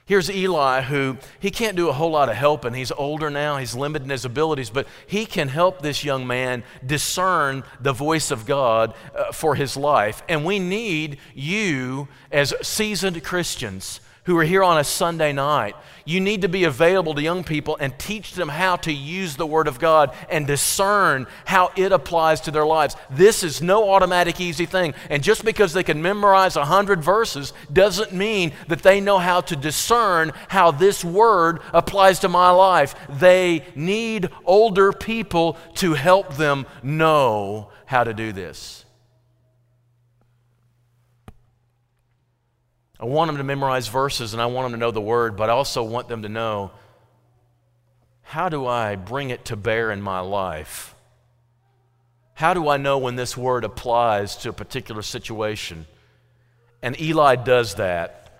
Here's 0.08 0.30
Eli, 0.30 0.80
who 0.80 1.18
he 1.38 1.50
can't 1.50 1.76
do 1.76 1.90
a 1.90 1.92
whole 1.92 2.12
lot 2.12 2.30
of 2.30 2.34
helping. 2.34 2.72
He's 2.72 2.90
older 2.90 3.28
now, 3.28 3.58
he's 3.58 3.74
limited 3.74 4.04
in 4.04 4.10
his 4.10 4.24
abilities, 4.24 4.70
but 4.70 4.88
he 5.06 5.26
can 5.26 5.48
help 5.48 5.82
this 5.82 6.02
young 6.02 6.26
man 6.26 6.64
discern 6.84 7.62
the 7.78 7.92
voice 7.92 8.30
of 8.30 8.46
God 8.46 8.94
uh, 9.14 9.32
for 9.32 9.54
his 9.54 9.76
life. 9.76 10.22
And 10.26 10.46
we 10.46 10.58
need 10.60 11.18
you, 11.34 12.08
as 12.32 12.54
seasoned 12.62 13.22
Christians, 13.22 14.00
who 14.28 14.36
are 14.36 14.44
here 14.44 14.62
on 14.62 14.76
a 14.76 14.84
Sunday 14.84 15.32
night, 15.32 15.74
you 16.04 16.20
need 16.20 16.42
to 16.42 16.50
be 16.50 16.64
available 16.64 17.14
to 17.14 17.22
young 17.22 17.42
people 17.42 17.78
and 17.80 17.98
teach 17.98 18.32
them 18.32 18.50
how 18.50 18.76
to 18.76 18.92
use 18.92 19.36
the 19.36 19.46
Word 19.46 19.66
of 19.66 19.78
God 19.78 20.14
and 20.28 20.46
discern 20.46 21.26
how 21.46 21.72
it 21.76 21.92
applies 21.92 22.42
to 22.42 22.50
their 22.50 22.66
lives. 22.66 22.94
This 23.08 23.42
is 23.42 23.62
no 23.62 23.88
automatic, 23.90 24.38
easy 24.38 24.66
thing. 24.66 24.92
And 25.08 25.22
just 25.22 25.46
because 25.46 25.72
they 25.72 25.82
can 25.82 26.02
memorize 26.02 26.56
a 26.56 26.66
hundred 26.66 27.02
verses 27.02 27.54
doesn't 27.72 28.12
mean 28.12 28.52
that 28.68 28.82
they 28.82 29.00
know 29.00 29.18
how 29.18 29.40
to 29.40 29.56
discern 29.56 30.32
how 30.48 30.72
this 30.72 31.02
Word 31.02 31.60
applies 31.72 32.18
to 32.18 32.28
my 32.28 32.50
life. 32.50 32.94
They 33.08 33.64
need 33.74 34.28
older 34.44 34.92
people 34.92 35.56
to 35.76 35.94
help 35.94 36.34
them 36.34 36.66
know 36.82 37.70
how 37.86 38.04
to 38.04 38.12
do 38.12 38.32
this. 38.32 38.84
I 43.00 43.04
want 43.04 43.28
them 43.28 43.36
to 43.36 43.44
memorize 43.44 43.88
verses 43.88 44.32
and 44.32 44.42
I 44.42 44.46
want 44.46 44.66
them 44.66 44.72
to 44.72 44.78
know 44.78 44.90
the 44.90 45.00
word, 45.00 45.36
but 45.36 45.48
I 45.48 45.52
also 45.52 45.82
want 45.82 46.08
them 46.08 46.22
to 46.22 46.28
know 46.28 46.72
how 48.22 48.48
do 48.48 48.66
I 48.66 48.96
bring 48.96 49.30
it 49.30 49.46
to 49.46 49.56
bear 49.56 49.90
in 49.90 50.02
my 50.02 50.20
life? 50.20 50.94
How 52.34 52.54
do 52.54 52.68
I 52.68 52.76
know 52.76 52.98
when 52.98 53.16
this 53.16 53.36
word 53.36 53.64
applies 53.64 54.36
to 54.38 54.50
a 54.50 54.52
particular 54.52 55.02
situation? 55.02 55.86
And 56.82 57.00
Eli 57.00 57.36
does 57.36 57.76
that. 57.76 58.32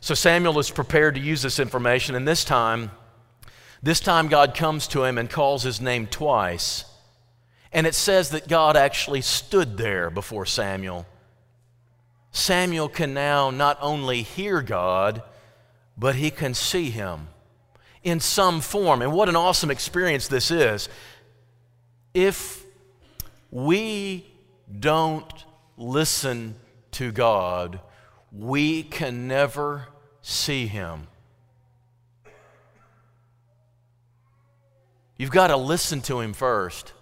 So 0.00 0.14
Samuel 0.14 0.58
is 0.58 0.70
prepared 0.70 1.14
to 1.14 1.20
use 1.20 1.42
this 1.42 1.58
information, 1.58 2.14
and 2.14 2.28
this 2.28 2.44
time, 2.44 2.90
this 3.82 4.00
time 4.00 4.28
God 4.28 4.54
comes 4.54 4.86
to 4.88 5.04
him 5.04 5.18
and 5.18 5.28
calls 5.28 5.62
his 5.62 5.80
name 5.80 6.06
twice. 6.06 6.84
And 7.72 7.86
it 7.86 7.94
says 7.94 8.30
that 8.30 8.46
God 8.46 8.76
actually 8.76 9.20
stood 9.20 9.76
there 9.76 10.10
before 10.10 10.46
Samuel 10.46 11.06
Samuel 12.32 12.88
can 12.88 13.12
now 13.12 13.50
not 13.50 13.78
only 13.80 14.22
hear 14.22 14.62
God, 14.62 15.22
but 15.96 16.14
he 16.14 16.30
can 16.30 16.54
see 16.54 16.90
him 16.90 17.28
in 18.02 18.20
some 18.20 18.60
form. 18.60 19.02
And 19.02 19.12
what 19.12 19.28
an 19.28 19.36
awesome 19.36 19.70
experience 19.70 20.28
this 20.28 20.50
is. 20.50 20.88
If 22.14 22.64
we 23.50 24.26
don't 24.78 25.32
listen 25.76 26.54
to 26.92 27.12
God, 27.12 27.80
we 28.32 28.82
can 28.82 29.26
never 29.26 29.88
see 30.22 30.66
him. 30.66 31.08
You've 35.16 35.30
got 35.30 35.48
to 35.48 35.56
listen 35.56 36.00
to 36.02 36.20
him 36.20 36.32
first 36.32 36.94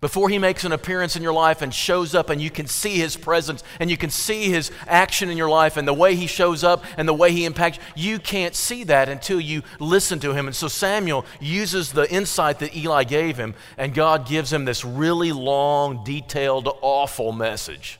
before 0.00 0.28
he 0.28 0.38
makes 0.38 0.64
an 0.64 0.72
appearance 0.72 1.16
in 1.16 1.22
your 1.22 1.32
life 1.32 1.60
and 1.60 1.74
shows 1.74 2.14
up 2.14 2.30
and 2.30 2.40
you 2.40 2.50
can 2.50 2.66
see 2.66 2.96
his 2.96 3.16
presence 3.16 3.64
and 3.80 3.90
you 3.90 3.96
can 3.96 4.10
see 4.10 4.48
his 4.48 4.70
action 4.86 5.28
in 5.28 5.36
your 5.36 5.48
life 5.48 5.76
and 5.76 5.88
the 5.88 5.94
way 5.94 6.14
he 6.14 6.26
shows 6.26 6.62
up 6.62 6.84
and 6.96 7.08
the 7.08 7.14
way 7.14 7.32
he 7.32 7.44
impacts 7.44 7.78
you 7.96 8.18
can't 8.18 8.54
see 8.54 8.84
that 8.84 9.08
until 9.08 9.40
you 9.40 9.62
listen 9.80 10.20
to 10.20 10.32
him. 10.32 10.46
And 10.46 10.54
so 10.54 10.68
samuel 10.68 11.24
uses 11.40 11.92
the 11.92 12.10
insight 12.12 12.58
that 12.60 12.76
eli 12.76 13.04
gave 13.04 13.36
him 13.36 13.54
and 13.76 13.94
god 13.94 14.26
gives 14.26 14.52
him 14.52 14.64
this 14.64 14.84
really 14.84 15.32
long 15.32 16.04
detailed 16.04 16.68
awful 16.80 17.32
message 17.32 17.98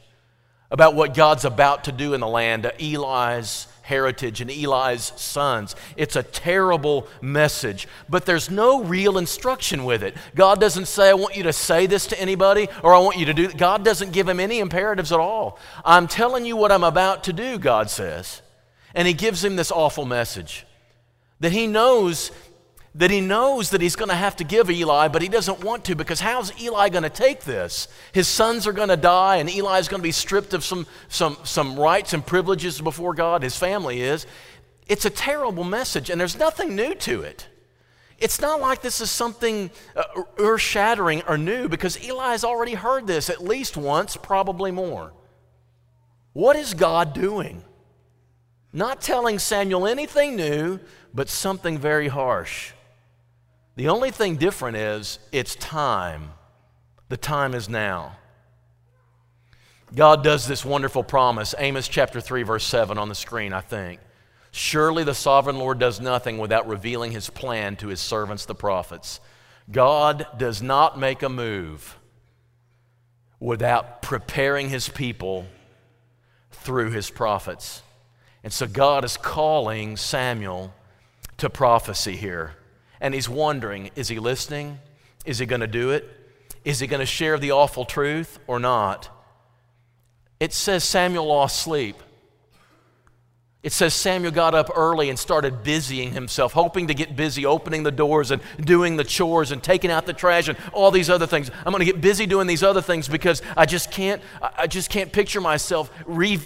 about 0.70 0.94
what 0.94 1.14
god's 1.14 1.44
about 1.44 1.84
to 1.84 1.92
do 1.92 2.14
in 2.14 2.20
the 2.20 2.28
land 2.28 2.70
eli's 2.78 3.67
heritage 3.88 4.42
and 4.42 4.50
Eli's 4.50 5.12
sons. 5.16 5.74
It's 5.96 6.14
a 6.14 6.22
terrible 6.22 7.08
message, 7.22 7.88
but 8.08 8.26
there's 8.26 8.50
no 8.50 8.82
real 8.84 9.16
instruction 9.16 9.84
with 9.84 10.02
it. 10.02 10.14
God 10.34 10.60
doesn't 10.60 10.86
say, 10.86 11.08
I 11.08 11.14
want 11.14 11.36
you 11.36 11.44
to 11.44 11.52
say 11.52 11.86
this 11.86 12.06
to 12.08 12.20
anybody 12.20 12.68
or 12.82 12.94
I 12.94 12.98
want 12.98 13.16
you 13.16 13.24
to 13.26 13.34
do 13.34 13.48
God 13.48 13.84
doesn't 13.84 14.12
give 14.12 14.28
him 14.28 14.40
any 14.40 14.58
imperatives 14.60 15.10
at 15.10 15.20
all. 15.20 15.58
I'm 15.84 16.06
telling 16.06 16.44
you 16.44 16.54
what 16.54 16.70
I'm 16.70 16.84
about 16.84 17.24
to 17.24 17.32
do, 17.32 17.58
God 17.58 17.88
says. 17.88 18.42
And 18.94 19.08
he 19.08 19.14
gives 19.14 19.42
him 19.42 19.56
this 19.56 19.72
awful 19.72 20.04
message 20.04 20.66
that 21.40 21.52
he 21.52 21.66
knows 21.66 22.30
that 22.94 23.10
he 23.10 23.20
knows 23.20 23.70
that 23.70 23.80
he's 23.80 23.96
going 23.96 24.08
to 24.08 24.14
have 24.14 24.36
to 24.36 24.44
give 24.44 24.70
Eli, 24.70 25.08
but 25.08 25.22
he 25.22 25.28
doesn't 25.28 25.62
want 25.62 25.84
to 25.84 25.94
because 25.94 26.20
how's 26.20 26.58
Eli 26.60 26.88
going 26.88 27.02
to 27.02 27.10
take 27.10 27.44
this? 27.44 27.88
His 28.12 28.26
sons 28.26 28.66
are 28.66 28.72
going 28.72 28.88
to 28.88 28.96
die, 28.96 29.36
and 29.36 29.50
Eli 29.50 29.78
is 29.78 29.88
going 29.88 30.00
to 30.00 30.06
be 30.06 30.12
stripped 30.12 30.54
of 30.54 30.64
some, 30.64 30.86
some, 31.08 31.36
some 31.44 31.78
rights 31.78 32.12
and 32.12 32.24
privileges 32.24 32.80
before 32.80 33.14
God. 33.14 33.42
His 33.42 33.56
family 33.56 34.00
is. 34.00 34.26
It's 34.86 35.04
a 35.04 35.10
terrible 35.10 35.64
message, 35.64 36.10
and 36.10 36.20
there's 36.20 36.38
nothing 36.38 36.74
new 36.74 36.94
to 36.94 37.22
it. 37.22 37.46
It's 38.18 38.40
not 38.40 38.60
like 38.60 38.82
this 38.82 39.00
is 39.00 39.10
something 39.10 39.70
uh, 39.94 40.02
earth 40.38 40.60
shattering 40.60 41.22
or 41.28 41.38
new 41.38 41.68
because 41.68 42.02
Eli 42.02 42.32
has 42.32 42.42
already 42.42 42.74
heard 42.74 43.06
this 43.06 43.30
at 43.30 43.44
least 43.44 43.76
once, 43.76 44.16
probably 44.16 44.72
more. 44.72 45.12
What 46.32 46.56
is 46.56 46.74
God 46.74 47.14
doing? 47.14 47.62
Not 48.72 49.00
telling 49.00 49.38
Samuel 49.38 49.86
anything 49.86 50.36
new, 50.36 50.80
but 51.14 51.28
something 51.28 51.78
very 51.78 52.08
harsh. 52.08 52.72
The 53.78 53.90
only 53.90 54.10
thing 54.10 54.34
different 54.34 54.76
is 54.76 55.20
it's 55.30 55.54
time. 55.54 56.32
The 57.10 57.16
time 57.16 57.54
is 57.54 57.68
now. 57.68 58.16
God 59.94 60.24
does 60.24 60.48
this 60.48 60.64
wonderful 60.64 61.04
promise. 61.04 61.54
Amos 61.56 61.86
chapter 61.86 62.20
3, 62.20 62.42
verse 62.42 62.64
7 62.64 62.98
on 62.98 63.08
the 63.08 63.14
screen, 63.14 63.52
I 63.52 63.60
think. 63.60 64.00
Surely 64.50 65.04
the 65.04 65.14
sovereign 65.14 65.58
Lord 65.58 65.78
does 65.78 66.00
nothing 66.00 66.38
without 66.38 66.66
revealing 66.66 67.12
his 67.12 67.30
plan 67.30 67.76
to 67.76 67.86
his 67.86 68.00
servants, 68.00 68.46
the 68.46 68.54
prophets. 68.56 69.20
God 69.70 70.26
does 70.36 70.60
not 70.60 70.98
make 70.98 71.22
a 71.22 71.28
move 71.28 72.00
without 73.38 74.02
preparing 74.02 74.70
his 74.70 74.88
people 74.88 75.46
through 76.50 76.90
his 76.90 77.10
prophets. 77.10 77.82
And 78.42 78.52
so 78.52 78.66
God 78.66 79.04
is 79.04 79.16
calling 79.16 79.96
Samuel 79.96 80.74
to 81.36 81.48
prophecy 81.48 82.16
here. 82.16 82.56
And 83.00 83.14
he's 83.14 83.28
wondering 83.28 83.90
is 83.96 84.08
he 84.08 84.18
listening? 84.18 84.78
Is 85.24 85.38
he 85.38 85.46
going 85.46 85.60
to 85.60 85.66
do 85.66 85.90
it? 85.90 86.08
Is 86.64 86.80
he 86.80 86.86
going 86.86 87.00
to 87.00 87.06
share 87.06 87.38
the 87.38 87.52
awful 87.52 87.84
truth 87.84 88.38
or 88.46 88.58
not? 88.58 89.08
It 90.40 90.52
says 90.52 90.84
Samuel 90.84 91.26
lost 91.26 91.62
sleep. 91.62 91.96
It 93.60 93.72
says 93.72 93.92
Samuel 93.92 94.30
got 94.30 94.54
up 94.54 94.70
early 94.76 95.10
and 95.10 95.18
started 95.18 95.64
busying 95.64 96.12
himself, 96.12 96.52
hoping 96.52 96.86
to 96.86 96.94
get 96.94 97.16
busy 97.16 97.44
opening 97.44 97.82
the 97.82 97.90
doors 97.90 98.30
and 98.30 98.40
doing 98.60 98.96
the 98.96 99.02
chores 99.02 99.50
and 99.50 99.60
taking 99.60 99.90
out 99.90 100.06
the 100.06 100.12
trash 100.12 100.46
and 100.46 100.56
all 100.72 100.92
these 100.92 101.10
other 101.10 101.26
things. 101.26 101.50
I'm 101.66 101.72
going 101.72 101.84
to 101.84 101.92
get 101.92 102.00
busy 102.00 102.24
doing 102.24 102.46
these 102.46 102.62
other 102.62 102.80
things 102.80 103.08
because 103.08 103.42
I 103.56 103.66
just 103.66 103.90
can't 103.90 104.22
I 104.40 104.68
just 104.68 104.90
can't 104.90 105.12
picture 105.12 105.40
myself 105.40 105.90
re- 106.06 106.40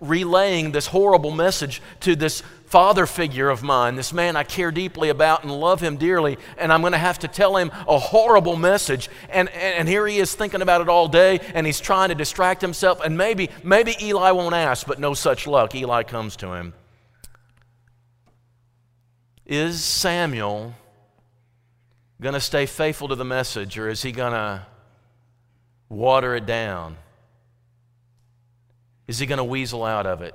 relaying 0.00 0.72
this 0.72 0.86
horrible 0.86 1.30
message 1.30 1.80
to 2.00 2.14
this 2.14 2.42
father 2.72 3.04
figure 3.04 3.50
of 3.50 3.62
mine, 3.62 3.96
this 3.96 4.14
man 4.14 4.34
I 4.34 4.44
care 4.44 4.70
deeply 4.70 5.10
about 5.10 5.42
and 5.42 5.52
love 5.52 5.82
him 5.82 5.98
dearly, 5.98 6.38
and 6.56 6.72
I'm 6.72 6.80
going 6.80 6.94
to 6.94 6.98
have 6.98 7.18
to 7.18 7.28
tell 7.28 7.54
him 7.58 7.70
a 7.86 7.98
horrible 7.98 8.56
message. 8.56 9.10
And, 9.28 9.50
and, 9.50 9.74
and, 9.80 9.88
here 9.88 10.06
he 10.06 10.16
is 10.16 10.34
thinking 10.34 10.62
about 10.62 10.80
it 10.80 10.88
all 10.88 11.06
day, 11.06 11.40
and 11.52 11.66
he's 11.66 11.80
trying 11.80 12.08
to 12.08 12.14
distract 12.14 12.62
himself. 12.62 13.02
And 13.04 13.18
maybe, 13.18 13.50
maybe 13.62 13.94
Eli 14.00 14.30
won't 14.30 14.54
ask, 14.54 14.86
but 14.86 14.98
no 14.98 15.12
such 15.12 15.46
luck. 15.46 15.74
Eli 15.74 16.02
comes 16.04 16.34
to 16.36 16.54
him. 16.54 16.72
Is 19.44 19.84
Samuel 19.84 20.74
going 22.22 22.32
to 22.32 22.40
stay 22.40 22.64
faithful 22.64 23.08
to 23.08 23.16
the 23.16 23.24
message, 23.24 23.76
or 23.76 23.90
is 23.90 24.00
he 24.00 24.12
going 24.12 24.32
to 24.32 24.66
water 25.90 26.34
it 26.36 26.46
down? 26.46 26.96
Is 29.06 29.18
he 29.18 29.26
going 29.26 29.36
to 29.36 29.44
weasel 29.44 29.84
out 29.84 30.06
of 30.06 30.22
it? 30.22 30.34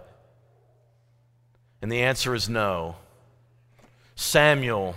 And 1.81 1.91
the 1.91 2.01
answer 2.01 2.33
is 2.33 2.49
no. 2.49 2.95
Samuel 4.15 4.95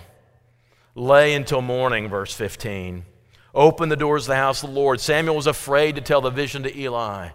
lay 0.95 1.33
until 1.33 1.61
morning, 1.61 2.09
verse 2.09 2.33
15. 2.33 3.05
Open 3.53 3.89
the 3.89 3.95
doors 3.95 4.23
of 4.23 4.29
the 4.29 4.35
house 4.35 4.63
of 4.63 4.69
the 4.69 4.75
Lord. 4.75 4.99
Samuel 4.99 5.35
was 5.35 5.47
afraid 5.47 5.95
to 5.95 6.01
tell 6.01 6.21
the 6.21 6.29
vision 6.29 6.63
to 6.63 6.79
Eli. 6.79 7.29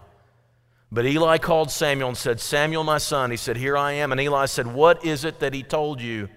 But 0.91 1.05
Eli 1.05 1.37
called 1.37 1.69
Samuel 1.69 2.09
and 2.09 2.17
said, 2.17 2.39
Samuel, 2.39 2.83
my 2.83 2.97
son. 2.97 3.31
He 3.31 3.37
said, 3.37 3.57
Here 3.57 3.77
I 3.77 3.93
am. 3.93 4.11
And 4.11 4.21
Eli 4.21 4.45
said, 4.45 4.67
What 4.67 5.05
is 5.05 5.25
it 5.25 5.39
that 5.39 5.53
he 5.53 5.63
told 5.63 6.01
you? 6.01 6.29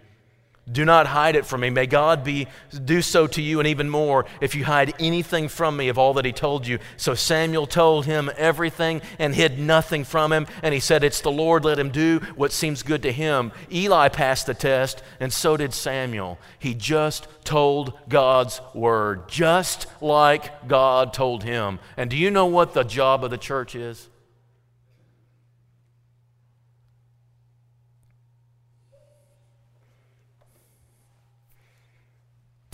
Do 0.70 0.84
not 0.84 1.06
hide 1.06 1.36
it 1.36 1.46
from 1.46 1.62
me. 1.62 1.70
May 1.70 1.86
God 1.86 2.22
be, 2.22 2.46
do 2.84 3.02
so 3.02 3.26
to 3.28 3.42
you 3.42 3.58
and 3.58 3.66
even 3.66 3.88
more 3.88 4.26
if 4.40 4.54
you 4.54 4.64
hide 4.64 4.94
anything 5.00 5.48
from 5.48 5.76
me 5.76 5.88
of 5.88 5.98
all 5.98 6.14
that 6.14 6.24
he 6.24 6.32
told 6.32 6.66
you. 6.66 6.78
So 6.96 7.14
Samuel 7.14 7.66
told 7.66 8.06
him 8.06 8.30
everything 8.36 9.00
and 9.18 9.34
hid 9.34 9.58
nothing 9.58 10.04
from 10.04 10.32
him. 10.32 10.46
And 10.62 10.74
he 10.74 10.80
said, 10.80 11.02
It's 11.02 11.22
the 11.22 11.32
Lord, 11.32 11.64
let 11.64 11.78
him 11.78 11.90
do 11.90 12.20
what 12.36 12.52
seems 12.52 12.82
good 12.82 13.02
to 13.02 13.12
him. 13.12 13.52
Eli 13.72 14.08
passed 14.08 14.46
the 14.46 14.54
test, 14.54 15.02
and 15.18 15.32
so 15.32 15.56
did 15.56 15.72
Samuel. 15.72 16.38
He 16.58 16.74
just 16.74 17.26
told 17.44 17.98
God's 18.08 18.60
word, 18.74 19.28
just 19.28 19.86
like 20.00 20.68
God 20.68 21.12
told 21.12 21.42
him. 21.42 21.78
And 21.96 22.10
do 22.10 22.16
you 22.16 22.30
know 22.30 22.46
what 22.46 22.74
the 22.74 22.84
job 22.84 23.24
of 23.24 23.30
the 23.30 23.38
church 23.38 23.74
is? 23.74 24.09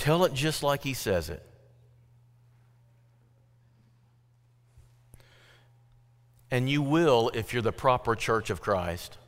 Tell 0.07 0.25
it 0.25 0.33
just 0.33 0.63
like 0.63 0.85
he 0.85 0.95
says 0.95 1.31
it. 1.31 1.43
And 6.49 6.71
you 6.71 6.81
will, 6.81 7.33
if 7.35 7.53
you're 7.53 7.61
the 7.61 7.73
proper 7.73 8.15
church 8.15 8.51
of 8.51 8.61
Christ, 8.61 9.19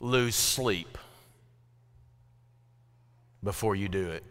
lose 0.00 0.34
sleep 0.34 0.96
before 3.44 3.76
you 3.76 3.90
do 3.90 4.08
it. 4.08 4.24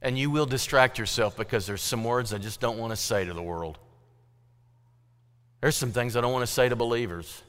And 0.00 0.18
you 0.18 0.30
will 0.30 0.46
distract 0.46 0.98
yourself 0.98 1.36
because 1.36 1.66
there's 1.66 1.82
some 1.82 2.04
words 2.04 2.32
I 2.32 2.38
just 2.38 2.58
don't 2.58 2.78
want 2.78 2.92
to 2.92 2.96
say 2.96 3.22
to 3.22 3.34
the 3.34 3.42
world. 3.42 3.78
There's 5.60 5.76
some 5.76 5.92
things 5.92 6.16
I 6.16 6.22
don't 6.22 6.32
want 6.32 6.46
to 6.46 6.50
say 6.50 6.70
to 6.70 6.74
believers. 6.74 7.42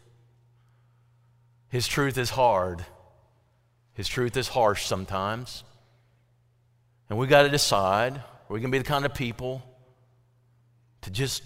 His 1.69 1.87
truth 1.87 2.17
is 2.17 2.31
hard. 2.31 2.85
His 3.93 4.07
truth 4.07 4.37
is 4.37 4.47
harsh 4.47 4.85
sometimes. 4.85 5.63
And 7.09 7.19
we 7.19 7.27
got 7.27 7.43
to 7.43 7.49
decide 7.49 8.17
are 8.17 8.53
we 8.53 8.59
going 8.59 8.71
to 8.71 8.75
be 8.75 8.79
the 8.79 8.89
kind 8.89 9.05
of 9.05 9.13
people 9.13 9.63
to 11.01 11.09
just 11.09 11.41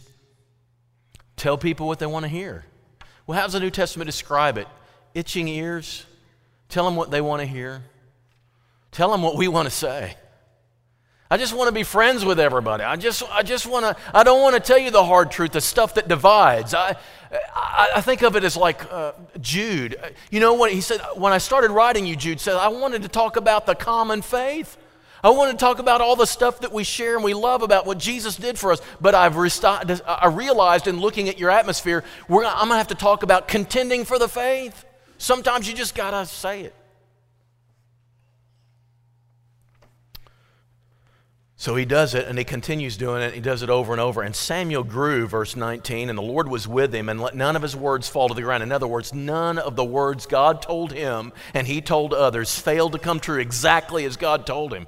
tell 1.35 1.57
people 1.57 1.85
what 1.85 1.99
they 1.99 2.05
want 2.07 2.23
to 2.23 2.29
hear? 2.29 2.65
Well, 3.27 3.37
how 3.37 3.45
does 3.45 3.53
the 3.53 3.59
New 3.59 3.69
Testament 3.69 4.07
describe 4.07 4.57
it? 4.57 4.67
Itching 5.13 5.47
ears? 5.47 6.05
Tell 6.69 6.83
them 6.85 6.95
what 6.95 7.11
they 7.11 7.21
want 7.21 7.41
to 7.41 7.45
hear. 7.45 7.83
Tell 8.91 9.11
them 9.11 9.21
what 9.21 9.35
we 9.35 9.47
want 9.47 9.67
to 9.67 9.71
say. 9.71 10.15
I 11.29 11.37
just 11.37 11.55
want 11.55 11.69
to 11.69 11.71
be 11.71 11.83
friends 11.83 12.23
with 12.23 12.39
everybody. 12.39 12.83
I 12.83 12.95
just, 12.97 13.23
I 13.31 13.41
just 13.41 13.65
want 13.65 13.85
to, 13.85 13.97
I 14.13 14.23
don't 14.23 14.41
want 14.41 14.55
to 14.55 14.59
tell 14.59 14.77
you 14.77 14.91
the 14.91 15.03
hard 15.03 15.31
truth, 15.31 15.53
the 15.53 15.61
stuff 15.61 15.95
that 15.95 16.07
divides. 16.07 16.75
I, 16.75 16.95
I, 17.55 17.89
I 17.95 18.01
think 18.01 18.21
of 18.21 18.35
it 18.35 18.43
as 18.43 18.55
like 18.55 18.91
uh, 18.91 19.13
Jude. 19.41 19.99
You 20.29 20.39
know 20.39 20.53
what 20.53 20.71
he 20.71 20.81
said, 20.81 21.01
when 21.15 21.33
I 21.33 21.39
started 21.39 21.71
writing 21.71 22.05
you, 22.05 22.15
Jude 22.15 22.39
said, 22.39 22.55
I 22.55 22.67
wanted 22.67 23.01
to 23.01 23.07
talk 23.07 23.37
about 23.37 23.65
the 23.65 23.73
common 23.73 24.21
faith. 24.21 24.77
I 25.23 25.29
want 25.29 25.49
to 25.49 25.57
talk 25.57 25.79
about 25.79 26.01
all 26.01 26.15
the 26.15 26.27
stuff 26.27 26.59
that 26.59 26.71
we 26.71 26.83
share 26.83 27.15
and 27.15 27.23
we 27.23 27.33
love 27.33 27.63
about 27.63 27.87
what 27.87 27.97
Jesus 27.97 28.35
did 28.35 28.59
for 28.59 28.71
us. 28.71 28.79
But 29.01 29.15
I've 29.15 29.33
resti- 29.33 30.01
I 30.05 30.27
realized 30.27 30.85
in 30.85 30.99
looking 30.99 31.27
at 31.29 31.39
your 31.39 31.49
atmosphere, 31.49 32.03
I'm 32.29 32.35
going 32.35 32.69
to 32.69 32.75
have 32.75 32.89
to 32.89 32.95
talk 32.95 33.23
about 33.23 33.47
contending 33.47 34.05
for 34.05 34.19
the 34.19 34.29
faith. 34.29 34.85
Sometimes 35.17 35.67
you 35.67 35.73
just 35.73 35.95
got 35.95 36.11
to 36.11 36.27
say 36.27 36.61
it. 36.61 36.75
So 41.65 41.75
he 41.75 41.85
does 41.85 42.13
it 42.13 42.27
and 42.27 42.37
he 42.37 42.43
continues 42.43 42.95
doing 42.95 43.23
it. 43.23 43.33
He 43.33 43.41
does 43.41 43.63
it 43.63 43.71
over 43.71 43.91
and 43.91 43.99
over. 43.99 44.21
And 44.21 44.35
Samuel 44.35 44.83
grew, 44.83 45.25
verse 45.25 45.55
19, 45.55 46.09
and 46.09 46.15
the 46.15 46.21
Lord 46.21 46.47
was 46.47 46.67
with 46.67 46.93
him 46.93 47.09
and 47.09 47.19
let 47.19 47.33
none 47.33 47.55
of 47.55 47.63
his 47.63 47.75
words 47.75 48.07
fall 48.07 48.27
to 48.27 48.35
the 48.35 48.43
ground. 48.43 48.61
In 48.61 48.71
other 48.71 48.87
words, 48.87 49.15
none 49.15 49.57
of 49.57 49.75
the 49.75 49.83
words 49.83 50.27
God 50.27 50.61
told 50.61 50.91
him 50.91 51.33
and 51.55 51.65
he 51.65 51.81
told 51.81 52.13
others 52.13 52.59
failed 52.59 52.91
to 52.91 52.99
come 52.99 53.19
true 53.19 53.39
exactly 53.39 54.05
as 54.05 54.15
God 54.15 54.45
told 54.45 54.75
him. 54.75 54.85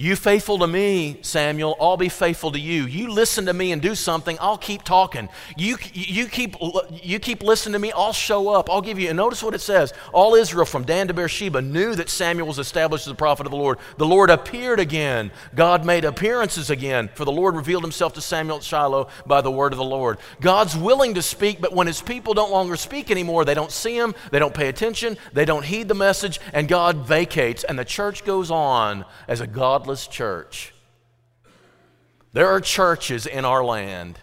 You 0.00 0.14
faithful 0.14 0.60
to 0.60 0.68
me, 0.68 1.18
Samuel, 1.22 1.76
I'll 1.80 1.96
be 1.96 2.08
faithful 2.08 2.52
to 2.52 2.60
you. 2.60 2.84
You 2.84 3.10
listen 3.10 3.46
to 3.46 3.52
me 3.52 3.72
and 3.72 3.82
do 3.82 3.96
something, 3.96 4.38
I'll 4.40 4.56
keep 4.56 4.84
talking. 4.84 5.28
You, 5.56 5.76
you, 5.92 6.26
keep, 6.26 6.54
you 7.02 7.18
keep 7.18 7.42
listening 7.42 7.72
to 7.72 7.80
me, 7.80 7.90
I'll 7.90 8.12
show 8.12 8.48
up. 8.48 8.70
I'll 8.70 8.80
give 8.80 9.00
you. 9.00 9.08
And 9.08 9.16
notice 9.16 9.42
what 9.42 9.56
it 9.56 9.60
says. 9.60 9.92
All 10.12 10.36
Israel 10.36 10.66
from 10.66 10.84
Dan 10.84 11.08
to 11.08 11.14
Beersheba 11.14 11.60
knew 11.60 11.96
that 11.96 12.10
Samuel 12.10 12.46
was 12.46 12.60
established 12.60 13.08
as 13.08 13.12
a 13.12 13.16
prophet 13.16 13.44
of 13.44 13.50
the 13.50 13.58
Lord. 13.58 13.78
The 13.96 14.06
Lord 14.06 14.30
appeared 14.30 14.78
again. 14.78 15.32
God 15.56 15.84
made 15.84 16.04
appearances 16.04 16.70
again, 16.70 17.10
for 17.16 17.24
the 17.24 17.32
Lord 17.32 17.56
revealed 17.56 17.82
himself 17.82 18.12
to 18.12 18.20
Samuel 18.20 18.58
at 18.58 18.62
Shiloh 18.62 19.08
by 19.26 19.40
the 19.40 19.50
word 19.50 19.72
of 19.72 19.78
the 19.78 19.84
Lord. 19.84 20.18
God's 20.40 20.76
willing 20.76 21.14
to 21.14 21.22
speak, 21.22 21.60
but 21.60 21.74
when 21.74 21.88
his 21.88 22.00
people 22.00 22.34
don't 22.34 22.52
longer 22.52 22.76
speak 22.76 23.10
anymore, 23.10 23.44
they 23.44 23.54
don't 23.54 23.72
see 23.72 23.98
him, 23.98 24.14
they 24.30 24.38
don't 24.38 24.54
pay 24.54 24.68
attention, 24.68 25.18
they 25.32 25.44
don't 25.44 25.64
heed 25.64 25.88
the 25.88 25.94
message, 25.94 26.38
and 26.52 26.68
God 26.68 27.04
vacates, 27.04 27.64
and 27.64 27.76
the 27.76 27.84
church 27.84 28.24
goes 28.24 28.52
on 28.52 29.04
as 29.26 29.40
a 29.40 29.46
God 29.48 29.87
godless 29.88 30.06
church. 30.06 30.74
There 32.34 32.46
are 32.48 32.60
churches 32.60 33.24
in 33.24 33.46
our 33.46 33.64
land 33.64 34.18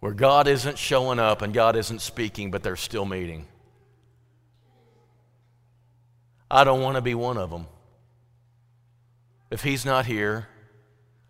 where 0.00 0.12
God 0.12 0.48
isn't 0.48 0.76
showing 0.76 1.20
up 1.20 1.40
and 1.40 1.54
God 1.54 1.76
isn't 1.76 2.00
speaking, 2.00 2.50
but 2.50 2.64
they're 2.64 2.74
still 2.74 3.04
meeting. 3.04 3.46
I 6.50 6.64
don't 6.64 6.82
want 6.82 6.96
to 6.96 7.00
be 7.00 7.14
one 7.14 7.38
of 7.38 7.50
them. 7.50 7.68
If 9.52 9.62
He's 9.62 9.86
not 9.86 10.04
here, 10.04 10.48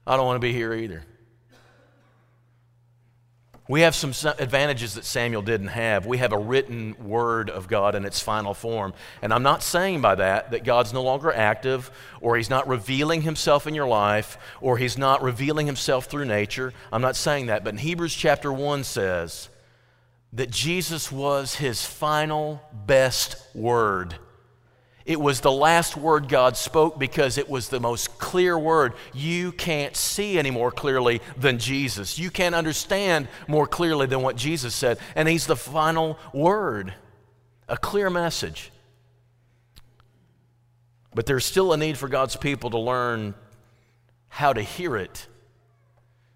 I 0.06 0.16
don't 0.16 0.24
want 0.24 0.36
to 0.36 0.46
be 0.46 0.54
here 0.54 0.72
either. 0.72 1.04
We 3.68 3.82
have 3.82 3.94
some 3.94 4.12
advantages 4.38 4.94
that 4.94 5.04
Samuel 5.04 5.42
didn't 5.42 5.68
have. 5.68 6.04
We 6.04 6.18
have 6.18 6.32
a 6.32 6.38
written 6.38 6.96
word 6.98 7.48
of 7.48 7.68
God 7.68 7.94
in 7.94 8.04
its 8.04 8.18
final 8.20 8.54
form. 8.54 8.92
And 9.22 9.32
I'm 9.32 9.44
not 9.44 9.62
saying 9.62 10.00
by 10.00 10.16
that 10.16 10.50
that 10.50 10.64
God's 10.64 10.92
no 10.92 11.02
longer 11.02 11.32
active, 11.32 11.90
or 12.20 12.36
He's 12.36 12.50
not 12.50 12.66
revealing 12.66 13.22
Himself 13.22 13.68
in 13.68 13.74
your 13.74 13.86
life, 13.86 14.36
or 14.60 14.78
He's 14.78 14.98
not 14.98 15.22
revealing 15.22 15.66
Himself 15.66 16.06
through 16.06 16.24
nature. 16.24 16.74
I'm 16.92 17.02
not 17.02 17.14
saying 17.14 17.46
that. 17.46 17.62
But 17.62 17.74
in 17.74 17.78
Hebrews 17.78 18.14
chapter 18.14 18.52
1 18.52 18.82
says 18.82 19.48
that 20.32 20.50
Jesus 20.50 21.12
was 21.12 21.54
His 21.54 21.86
final 21.86 22.60
best 22.72 23.36
word. 23.54 24.16
It 25.04 25.20
was 25.20 25.40
the 25.40 25.50
last 25.50 25.96
word 25.96 26.28
God 26.28 26.56
spoke 26.56 26.98
because 26.98 27.36
it 27.36 27.48
was 27.48 27.68
the 27.68 27.80
most 27.80 28.18
clear 28.18 28.56
word. 28.58 28.94
You 29.12 29.50
can't 29.52 29.96
see 29.96 30.38
any 30.38 30.50
more 30.50 30.70
clearly 30.70 31.20
than 31.36 31.58
Jesus. 31.58 32.18
You 32.18 32.30
can't 32.30 32.54
understand 32.54 33.28
more 33.48 33.66
clearly 33.66 34.06
than 34.06 34.22
what 34.22 34.36
Jesus 34.36 34.74
said. 34.74 34.98
And 35.16 35.28
He's 35.28 35.46
the 35.46 35.56
final 35.56 36.18
word, 36.32 36.94
a 37.68 37.76
clear 37.76 38.10
message. 38.10 38.70
But 41.14 41.26
there's 41.26 41.44
still 41.44 41.72
a 41.72 41.76
need 41.76 41.98
for 41.98 42.08
God's 42.08 42.36
people 42.36 42.70
to 42.70 42.78
learn 42.78 43.34
how 44.28 44.52
to 44.52 44.62
hear 44.62 44.96
it 44.96 45.26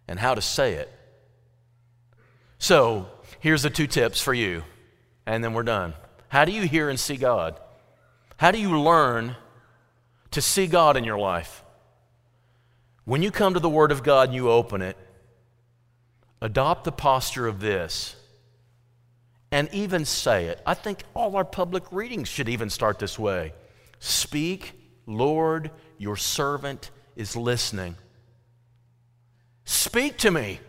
and 0.09 0.19
how 0.19 0.35
to 0.35 0.43
say 0.43 0.75
it. 0.75 0.93
So, 2.59 3.09
here's 3.41 3.63
the 3.63 3.71
two 3.71 3.87
tips 3.87 4.21
for 4.21 4.35
you, 4.35 4.65
and 5.25 5.43
then 5.43 5.55
we're 5.55 5.63
done. 5.63 5.95
How 6.29 6.45
do 6.45 6.53
you 6.53 6.63
hear 6.63 6.89
and 6.89 6.99
see 6.99 7.17
God? 7.17 7.61
How 8.37 8.51
do 8.51 8.59
you 8.59 8.81
learn 8.81 9.37
to 10.31 10.43
see 10.43 10.67
God 10.67 10.97
in 10.97 11.05
your 11.05 11.19
life? 11.19 11.63
When 13.05 13.23
you 13.23 13.31
come 13.31 13.55
to 13.55 13.61
the 13.61 13.69
Word 13.69 13.93
of 13.93 14.03
God 14.03 14.29
and 14.29 14.35
you 14.35 14.51
open 14.51 14.83
it, 14.83 14.97
Adopt 16.43 16.85
the 16.85 16.93
posture 16.93 17.47
of 17.47 17.61
this 17.61 18.15
and 19.51 19.69
even 19.73 20.05
say 20.05 20.47
it. 20.47 20.61
I 20.67 20.75
think 20.75 21.03
all 21.15 21.37
our 21.37 21.45
public 21.45 21.85
readings 21.91 22.29
should 22.29 22.49
even 22.49 22.69
start 22.71 22.99
this 22.99 23.19
way 23.19 23.53
Speak, 23.99 24.75
Lord, 25.07 25.71
your 25.99 26.17
servant 26.17 26.91
is 27.15 27.35
listening. 27.37 27.97
Speak 29.65 30.19
to 30.19 30.31
me. 30.31 30.61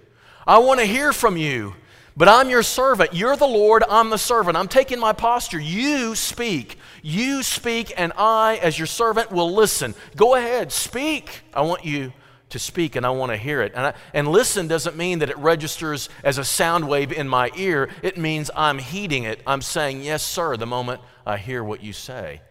I 0.47 0.59
want 0.59 0.79
to 0.79 0.85
hear 0.85 1.11
from 1.11 1.35
you, 1.35 1.75
but 2.17 2.27
I'm 2.27 2.49
your 2.49 2.63
servant. 2.63 3.13
You're 3.13 3.37
the 3.37 3.47
Lord, 3.47 3.83
I'm 3.87 4.09
the 4.09 4.17
servant. 4.17 4.57
I'm 4.57 4.67
taking 4.67 4.99
my 4.99 5.13
posture. 5.13 5.59
You 5.59 6.15
speak. 6.15 6.79
You 7.03 7.43
speak, 7.43 7.93
and 7.95 8.11
I, 8.17 8.57
as 8.57 8.77
your 8.77 8.87
servant, 8.87 9.31
will 9.31 9.53
listen. 9.53 9.93
Go 10.15 10.33
ahead, 10.33 10.71
speak. 10.71 11.43
I 11.53 11.61
want 11.61 11.85
you 11.85 12.11
to 12.49 12.59
speak 12.59 12.95
and 12.95 13.05
I 13.05 13.09
want 13.11 13.31
to 13.31 13.37
hear 13.37 13.61
it. 13.61 13.73
And, 13.75 13.87
I, 13.87 13.93
and 14.13 14.27
listen 14.27 14.67
doesn't 14.67 14.97
mean 14.97 15.19
that 15.19 15.29
it 15.29 15.37
registers 15.37 16.09
as 16.23 16.39
a 16.39 16.43
sound 16.43 16.87
wave 16.87 17.11
in 17.11 17.27
my 17.27 17.51
ear. 17.55 17.89
It 18.01 18.17
means 18.17 18.49
I'm 18.55 18.79
heeding 18.79 19.23
it. 19.23 19.41
I'm 19.45 19.61
saying, 19.61 20.01
Yes, 20.01 20.23
sir, 20.23 20.57
the 20.57 20.65
moment 20.65 21.01
I 21.25 21.37
hear 21.37 21.63
what 21.63 21.83
you 21.83 21.93
say. 21.93 22.41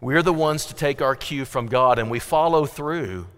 We're 0.00 0.22
the 0.22 0.32
ones 0.32 0.66
to 0.66 0.74
take 0.74 1.00
our 1.00 1.16
cue 1.16 1.44
from 1.44 1.66
God 1.66 1.98
and 1.98 2.10
we 2.10 2.18
follow 2.18 2.66
through. 2.66 3.28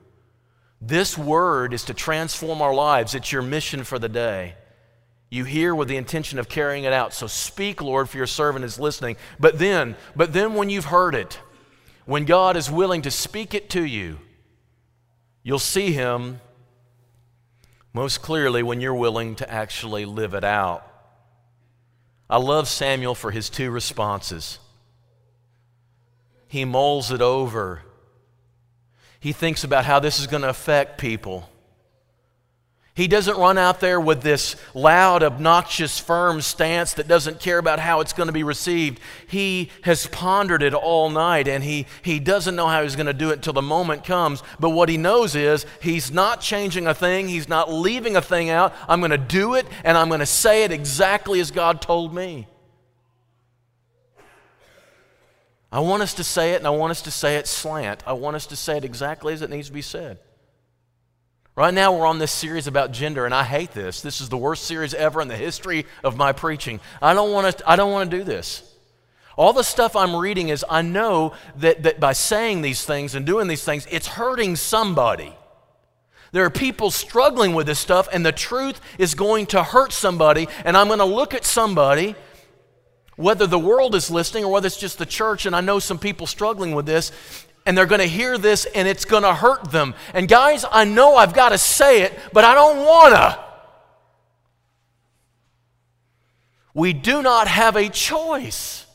This 0.80 1.18
word 1.18 1.74
is 1.74 1.84
to 1.84 1.94
transform 1.94 2.62
our 2.62 2.74
lives. 2.74 3.14
It's 3.14 3.32
your 3.32 3.42
mission 3.42 3.84
for 3.84 3.98
the 3.98 4.08
day. 4.08 4.54
You 5.28 5.44
hear 5.44 5.74
with 5.74 5.88
the 5.88 5.96
intention 5.96 6.38
of 6.38 6.48
carrying 6.48 6.84
it 6.84 6.92
out. 6.92 7.12
So 7.12 7.26
speak, 7.26 7.80
Lord, 7.80 8.08
for 8.08 8.16
your 8.16 8.26
servant 8.26 8.64
is 8.64 8.80
listening. 8.80 9.16
But 9.38 9.58
then, 9.58 9.96
but 10.16 10.32
then 10.32 10.54
when 10.54 10.70
you've 10.70 10.86
heard 10.86 11.14
it, 11.14 11.38
when 12.04 12.24
God 12.24 12.56
is 12.56 12.70
willing 12.70 13.02
to 13.02 13.10
speak 13.10 13.54
it 13.54 13.70
to 13.70 13.84
you, 13.84 14.18
You'll 15.42 15.58
see 15.58 15.92
him 15.92 16.40
most 17.92 18.22
clearly 18.22 18.62
when 18.62 18.80
you're 18.80 18.94
willing 18.94 19.34
to 19.36 19.50
actually 19.50 20.04
live 20.04 20.34
it 20.34 20.44
out. 20.44 20.86
I 22.28 22.36
love 22.36 22.68
Samuel 22.68 23.14
for 23.14 23.30
his 23.30 23.48
two 23.48 23.70
responses. 23.70 24.58
He 26.46 26.64
mulls 26.64 27.10
it 27.10 27.20
over. 27.20 27.82
He 29.20 29.32
thinks 29.32 29.64
about 29.64 29.84
how 29.84 30.00
this 30.00 30.18
is 30.18 30.26
going 30.26 30.42
to 30.42 30.48
affect 30.48 30.98
people. 30.98 31.48
He 32.94 33.06
doesn't 33.06 33.36
run 33.36 33.56
out 33.56 33.80
there 33.80 34.00
with 34.00 34.20
this 34.20 34.56
loud, 34.74 35.22
obnoxious, 35.22 35.98
firm 35.98 36.40
stance 36.40 36.94
that 36.94 37.06
doesn't 37.06 37.40
care 37.40 37.56
about 37.56 37.78
how 37.78 38.00
it's 38.00 38.12
going 38.12 38.26
to 38.26 38.32
be 38.32 38.42
received. 38.42 38.98
He 39.26 39.70
has 39.84 40.06
pondered 40.08 40.62
it 40.62 40.74
all 40.74 41.08
night 41.08 41.48
and 41.48 41.64
he, 41.64 41.86
he 42.02 42.18
doesn't 42.18 42.56
know 42.56 42.66
how 42.66 42.82
he's 42.82 42.96
going 42.96 43.06
to 43.06 43.14
do 43.14 43.30
it 43.30 43.34
until 43.36 43.52
the 43.52 43.62
moment 43.62 44.04
comes. 44.04 44.42
But 44.58 44.70
what 44.70 44.88
he 44.88 44.96
knows 44.96 45.34
is 45.34 45.64
he's 45.80 46.10
not 46.10 46.40
changing 46.40 46.86
a 46.86 46.94
thing, 46.94 47.28
he's 47.28 47.48
not 47.48 47.72
leaving 47.72 48.16
a 48.16 48.22
thing 48.22 48.50
out. 48.50 48.74
I'm 48.88 49.00
going 49.00 49.12
to 49.12 49.18
do 49.18 49.54
it 49.54 49.66
and 49.84 49.96
I'm 49.96 50.08
going 50.08 50.20
to 50.20 50.26
say 50.26 50.64
it 50.64 50.72
exactly 50.72 51.40
as 51.40 51.50
God 51.50 51.80
told 51.80 52.12
me. 52.12 52.48
I 55.72 55.80
want 55.80 56.02
us 56.02 56.14
to 56.14 56.24
say 56.24 56.52
it 56.52 56.56
and 56.56 56.66
I 56.66 56.70
want 56.70 56.90
us 56.90 57.02
to 57.02 57.10
say 57.10 57.36
it 57.36 57.46
slant. 57.46 58.02
I 58.06 58.12
want 58.12 58.36
us 58.36 58.46
to 58.46 58.56
say 58.56 58.76
it 58.76 58.84
exactly 58.84 59.32
as 59.32 59.42
it 59.42 59.50
needs 59.50 59.68
to 59.68 59.72
be 59.72 59.82
said. 59.82 60.18
Right 61.56 61.74
now, 61.74 61.92
we're 61.92 62.06
on 62.06 62.18
this 62.18 62.32
series 62.32 62.66
about 62.66 62.92
gender, 62.92 63.26
and 63.26 63.34
I 63.34 63.42
hate 63.44 63.72
this. 63.72 64.00
This 64.00 64.20
is 64.20 64.28
the 64.28 64.38
worst 64.38 64.64
series 64.64 64.94
ever 64.94 65.20
in 65.20 65.28
the 65.28 65.36
history 65.36 65.84
of 66.02 66.16
my 66.16 66.32
preaching. 66.32 66.80
I 67.02 67.12
don't 67.12 67.32
want 67.32 67.58
to, 67.58 67.68
I 67.68 67.76
don't 67.76 67.92
want 67.92 68.10
to 68.10 68.16
do 68.16 68.24
this. 68.24 68.62
All 69.36 69.52
the 69.52 69.64
stuff 69.64 69.96
I'm 69.96 70.16
reading 70.16 70.48
is 70.48 70.64
I 70.70 70.82
know 70.82 71.34
that, 71.56 71.82
that 71.82 72.00
by 72.00 72.12
saying 72.12 72.62
these 72.62 72.84
things 72.84 73.14
and 73.14 73.26
doing 73.26 73.46
these 73.46 73.64
things, 73.64 73.86
it's 73.90 74.06
hurting 74.06 74.56
somebody. 74.56 75.34
There 76.32 76.44
are 76.44 76.50
people 76.50 76.90
struggling 76.90 77.54
with 77.54 77.66
this 77.66 77.78
stuff, 77.78 78.08
and 78.12 78.24
the 78.24 78.32
truth 78.32 78.80
is 78.98 79.14
going 79.14 79.46
to 79.46 79.62
hurt 79.62 79.92
somebody, 79.92 80.48
and 80.64 80.76
I'm 80.76 80.86
going 80.86 81.00
to 81.00 81.04
look 81.04 81.34
at 81.34 81.44
somebody, 81.44 82.14
whether 83.20 83.46
the 83.46 83.58
world 83.58 83.94
is 83.94 84.10
listening 84.10 84.44
or 84.44 84.52
whether 84.52 84.66
it's 84.66 84.78
just 84.78 84.98
the 84.98 85.04
church, 85.04 85.44
and 85.44 85.54
I 85.54 85.60
know 85.60 85.78
some 85.78 85.98
people 85.98 86.26
struggling 86.26 86.74
with 86.74 86.86
this, 86.86 87.12
and 87.66 87.76
they're 87.76 87.86
going 87.86 88.00
to 88.00 88.06
hear 88.06 88.38
this 88.38 88.64
and 88.64 88.88
it's 88.88 89.04
going 89.04 89.22
to 89.22 89.34
hurt 89.34 89.70
them. 89.70 89.94
And 90.14 90.26
guys, 90.26 90.64
I 90.70 90.84
know 90.84 91.16
I've 91.16 91.34
got 91.34 91.50
to 91.50 91.58
say 91.58 92.02
it, 92.02 92.18
but 92.32 92.44
I 92.44 92.54
don't 92.54 92.78
want 92.78 93.14
to. 93.14 93.44
We 96.72 96.94
do 96.94 97.20
not 97.22 97.46
have 97.46 97.76
a 97.76 97.90
choice. 97.90 98.86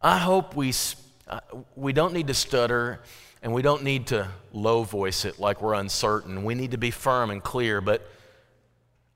I 0.00 0.18
hope 0.18 0.54
we, 0.54 0.72
uh, 1.28 1.40
we 1.76 1.92
don't 1.92 2.14
need 2.14 2.28
to 2.28 2.34
stutter 2.34 3.00
and 3.42 3.52
we 3.52 3.62
don't 3.62 3.82
need 3.82 4.08
to 4.08 4.28
low 4.52 4.82
voice 4.82 5.24
it 5.24 5.38
like 5.38 5.62
we're 5.62 5.74
uncertain. 5.74 6.44
We 6.44 6.54
need 6.54 6.72
to 6.72 6.78
be 6.78 6.90
firm 6.90 7.30
and 7.30 7.42
clear, 7.42 7.80
but 7.80 8.08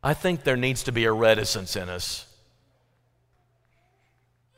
I 0.03 0.15
think 0.15 0.45
there 0.45 0.57
needs 0.57 0.85
to 0.85 0.93
be 0.93 1.05
a 1.05 1.13
reticence 1.13 1.77
in 1.77 1.89
us 1.89 2.27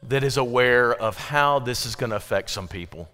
that 0.09 0.23
is 0.23 0.37
aware 0.37 0.93
of 0.95 1.17
how 1.17 1.59
this 1.59 1.87
is 1.87 1.97
going 1.97 2.11
to 2.11 2.17
affect 2.17 2.51
some 2.51 2.69
people. 2.69 3.09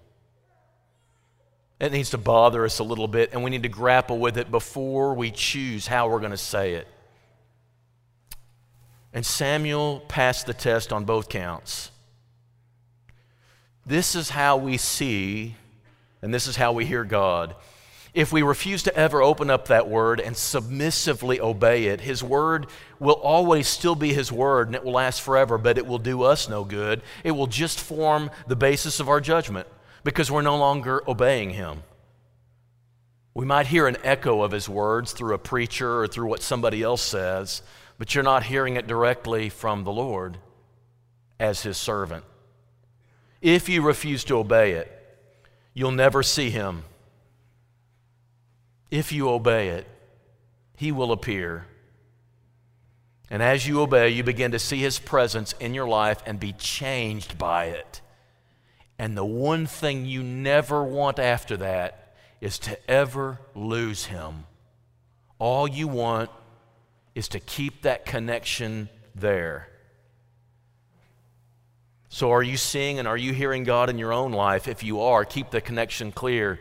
It 1.80 1.92
needs 1.92 2.10
to 2.10 2.18
bother 2.18 2.64
us 2.64 2.78
a 2.78 2.84
little 2.84 3.08
bit, 3.08 3.30
and 3.32 3.42
we 3.42 3.50
need 3.50 3.62
to 3.62 3.68
grapple 3.68 4.18
with 4.18 4.36
it 4.36 4.50
before 4.50 5.14
we 5.14 5.30
choose 5.30 5.86
how 5.86 6.08
we're 6.08 6.18
going 6.18 6.32
to 6.32 6.36
say 6.36 6.74
it. 6.74 6.86
And 9.12 9.24
Samuel 9.24 10.00
passed 10.08 10.46
the 10.46 10.54
test 10.54 10.92
on 10.92 11.04
both 11.04 11.28
counts. 11.28 11.90
This 13.90 14.14
is 14.14 14.30
how 14.30 14.56
we 14.56 14.76
see, 14.76 15.56
and 16.22 16.32
this 16.32 16.46
is 16.46 16.54
how 16.54 16.70
we 16.70 16.86
hear 16.86 17.02
God. 17.02 17.56
If 18.14 18.32
we 18.32 18.40
refuse 18.40 18.84
to 18.84 18.94
ever 18.94 19.20
open 19.20 19.50
up 19.50 19.66
that 19.66 19.88
word 19.88 20.20
and 20.20 20.36
submissively 20.36 21.40
obey 21.40 21.86
it, 21.86 22.00
His 22.00 22.22
word 22.22 22.68
will 23.00 23.14
always 23.14 23.66
still 23.66 23.96
be 23.96 24.12
His 24.14 24.30
word 24.30 24.68
and 24.68 24.76
it 24.76 24.84
will 24.84 24.92
last 24.92 25.22
forever, 25.22 25.58
but 25.58 25.76
it 25.76 25.88
will 25.88 25.98
do 25.98 26.22
us 26.22 26.48
no 26.48 26.62
good. 26.62 27.02
It 27.24 27.32
will 27.32 27.48
just 27.48 27.80
form 27.80 28.30
the 28.46 28.54
basis 28.54 29.00
of 29.00 29.08
our 29.08 29.20
judgment 29.20 29.66
because 30.04 30.30
we're 30.30 30.42
no 30.42 30.56
longer 30.56 31.02
obeying 31.10 31.50
Him. 31.50 31.82
We 33.34 33.44
might 33.44 33.66
hear 33.66 33.88
an 33.88 33.96
echo 34.04 34.42
of 34.42 34.52
His 34.52 34.68
words 34.68 35.10
through 35.10 35.34
a 35.34 35.38
preacher 35.38 36.02
or 36.02 36.06
through 36.06 36.28
what 36.28 36.42
somebody 36.42 36.84
else 36.84 37.02
says, 37.02 37.60
but 37.98 38.14
you're 38.14 38.22
not 38.22 38.44
hearing 38.44 38.76
it 38.76 38.86
directly 38.86 39.48
from 39.48 39.82
the 39.82 39.90
Lord 39.90 40.38
as 41.40 41.64
His 41.64 41.76
servant. 41.76 42.24
If 43.40 43.68
you 43.68 43.82
refuse 43.82 44.24
to 44.24 44.38
obey 44.38 44.72
it, 44.72 44.90
you'll 45.74 45.92
never 45.92 46.22
see 46.22 46.50
Him 46.50 46.84
if 48.90 49.12
you 49.12 49.28
obey 49.28 49.68
it, 49.68 49.86
He 50.76 50.92
will 50.92 51.12
appear. 51.12 51.66
And 53.30 53.42
as 53.42 53.66
you 53.66 53.80
obey, 53.80 54.10
you 54.10 54.24
begin 54.24 54.50
to 54.52 54.58
see 54.58 54.78
His 54.78 54.98
presence 54.98 55.54
in 55.60 55.74
your 55.74 55.86
life 55.86 56.20
and 56.26 56.40
be 56.40 56.52
changed 56.52 57.38
by 57.38 57.66
it. 57.66 58.00
And 58.98 59.16
the 59.16 59.24
one 59.24 59.66
thing 59.66 60.04
you 60.04 60.22
never 60.22 60.82
want 60.82 61.18
after 61.18 61.56
that 61.58 62.14
is 62.40 62.58
to 62.60 62.90
ever 62.90 63.38
lose 63.54 64.06
Him. 64.06 64.44
All 65.38 65.68
you 65.68 65.86
want 65.86 66.30
is 67.14 67.28
to 67.28 67.40
keep 67.40 67.82
that 67.82 68.04
connection 68.04 68.88
there. 69.14 69.68
So, 72.12 72.32
are 72.32 72.42
you 72.42 72.56
seeing 72.56 72.98
and 72.98 73.06
are 73.06 73.16
you 73.16 73.32
hearing 73.32 73.62
God 73.62 73.88
in 73.88 73.96
your 73.96 74.12
own 74.12 74.32
life? 74.32 74.66
If 74.66 74.82
you 74.82 75.00
are, 75.00 75.24
keep 75.24 75.50
the 75.50 75.60
connection 75.60 76.10
clear. 76.10 76.58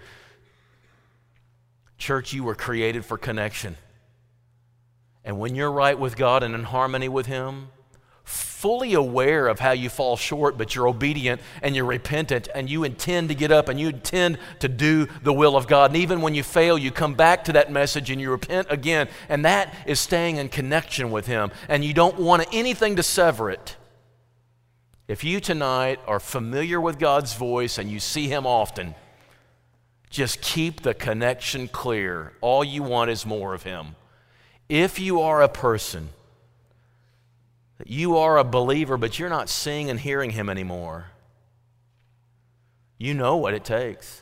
Church, 1.98 2.34
you 2.34 2.44
were 2.44 2.54
created 2.54 3.04
for 3.04 3.18
connection. 3.18 3.76
And 5.26 5.40
when 5.40 5.56
you're 5.56 5.72
right 5.72 5.98
with 5.98 6.16
God 6.16 6.44
and 6.44 6.54
in 6.54 6.64
harmony 6.64 7.10
with 7.10 7.26
Him, 7.26 7.70
fully 8.24 8.94
aware 8.94 9.48
of 9.48 9.60
how 9.60 9.72
you 9.72 9.90
fall 9.90 10.18
short, 10.18 10.56
but 10.56 10.76
you're 10.76 10.88
obedient 10.88 11.42
and 11.64 11.76
you're 11.76 11.84
repentant 11.86 12.48
and 12.54 12.70
you 12.70 12.84
intend 12.84 13.30
to 13.30 13.36
get 13.36 13.52
up 13.52 13.70
and 13.70 13.80
you 13.80 13.90
intend 13.90 14.38
to 14.60 14.68
do 14.68 15.08
the 15.24 15.34
will 15.34 15.58
of 15.58 15.66
God. 15.66 15.90
And 15.90 15.98
even 15.98 16.22
when 16.22 16.36
you 16.36 16.44
fail, 16.44 16.78
you 16.78 16.92
come 16.92 17.16
back 17.16 17.46
to 17.46 17.54
that 17.54 17.72
message 17.72 18.12
and 18.12 18.22
you 18.22 18.30
repent 18.30 18.68
again. 18.70 19.10
And 19.30 19.44
that 19.46 19.74
is 19.88 20.00
staying 20.00 20.38
in 20.38 20.50
connection 20.50 21.10
with 21.10 21.26
Him. 21.26 21.50
And 21.68 21.84
you 21.84 21.96
don't 21.96 22.20
want 22.20 22.46
anything 22.54 22.98
to 22.98 23.04
sever 23.04 23.50
it. 23.50 23.78
If 25.10 25.24
you 25.24 25.40
tonight 25.40 26.00
are 26.06 26.20
familiar 26.20 26.80
with 26.80 27.00
God's 27.00 27.34
voice 27.34 27.80
and 27.80 27.90
you 27.90 28.00
see 28.00 28.28
Him 28.28 28.46
often, 28.46 28.94
just 30.12 30.40
keep 30.40 30.84
the 30.84 30.94
connection 30.94 31.68
clear. 31.68 32.34
All 32.42 32.64
you 32.64 32.84
want 32.84 33.10
is 33.10 33.26
more 33.26 33.56
of 33.56 33.64
Him. 33.64 33.96
If 34.70 35.00
you 35.00 35.22
are 35.22 35.42
a 35.42 35.50
person, 35.50 36.10
you 37.84 38.18
are 38.18 38.38
a 38.38 38.44
believer, 38.44 38.98
but 38.98 39.18
you're 39.18 39.30
not 39.30 39.50
seeing 39.50 39.90
and 39.90 40.00
hearing 40.00 40.30
Him 40.30 40.48
anymore, 40.48 41.08
you 43.00 43.16
know 43.16 43.36
what 43.38 43.56
it 43.56 43.66
takes. 43.66 44.22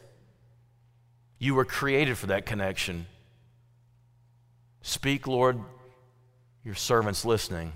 You 1.38 1.54
were 1.54 1.66
created 1.66 2.18
for 2.18 2.28
that 2.28 2.46
connection. 2.46 3.08
Speak, 4.82 5.28
Lord, 5.28 5.60
your 6.64 6.76
servant's 6.76 7.26
listening. 7.26 7.74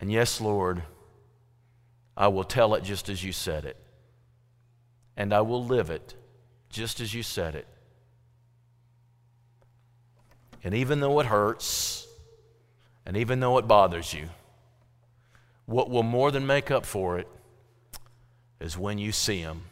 And 0.00 0.10
yes, 0.10 0.40
Lord, 0.40 0.82
I 2.16 2.28
will 2.28 2.44
tell 2.44 2.74
it 2.74 2.84
just 2.84 3.08
as 3.08 3.22
you 3.24 3.32
said 3.32 3.64
it. 3.64 3.76
And 5.16 5.32
I 5.32 5.40
will 5.40 5.64
live 5.64 5.90
it 5.90 6.14
just 6.68 7.00
as 7.00 7.14
you 7.14 7.22
said 7.22 7.54
it. 7.54 7.66
And 10.62 10.74
even 10.74 11.00
though 11.00 11.20
it 11.20 11.26
hurts, 11.26 12.06
and 13.06 13.16
even 13.16 13.40
though 13.40 13.58
it 13.58 13.68
bothers 13.68 14.12
you, 14.12 14.28
what 15.64 15.90
will 15.90 16.02
more 16.02 16.30
than 16.30 16.46
make 16.46 16.70
up 16.70 16.84
for 16.84 17.18
it 17.18 17.28
is 18.60 18.76
when 18.78 18.98
you 18.98 19.12
see 19.12 19.38
Him. 19.38 19.62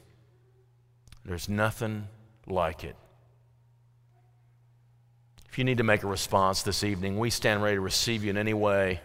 There's 1.25 1.49
nothing 1.49 2.09
like 2.47 2.85
it. 2.85 2.97
If 5.49 5.59
you 5.59 5.65
need 5.65 5.79
to 5.79 5.85
make 5.85 6.03
a 6.03 6.07
response 6.09 6.63
this 6.63 6.85
evening, 6.85 7.19
we 7.19 7.31
stand 7.31 7.63
ready 7.63 7.77
to 7.77 7.81
receive 7.81 8.25
you 8.25 8.31
in 8.31 8.37
any 8.37 8.55
way, 8.55 9.01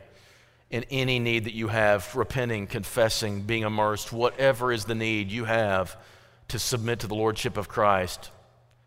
in 0.70 0.86
any 0.92 1.20
need 1.20 1.46
that 1.46 1.54
you 1.54 1.68
have, 1.68 2.16
repenting, 2.16 2.68
confessing, 2.68 3.42
being 3.42 3.64
immersed, 3.64 4.14
whatever 4.14 4.72
is 4.72 4.86
the 4.86 4.96
need 4.96 5.32
you 5.32 5.46
have 5.46 5.98
to 6.50 6.60
submit 6.60 7.00
to 7.00 7.08
the 7.08 7.16
Lordship 7.16 7.58
of 7.58 7.68
Christ. 7.68 8.32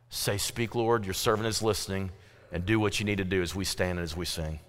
Say, 0.09 0.39
Speak, 0.39 0.75
Lord, 0.75 1.05
your 1.05 1.15
servant 1.15 1.49
is 1.49 1.63
listening, 1.63 2.11
and 2.53 2.65
do 2.65 2.79
what 2.79 3.01
you 3.01 3.07
need 3.07 3.19
to 3.19 3.25
do 3.25 3.43
as 3.43 3.55
we 3.55 3.65
stand 3.65 3.99
and 3.99 4.05
as 4.05 4.17
we 4.17 4.27
sing. 4.27 4.61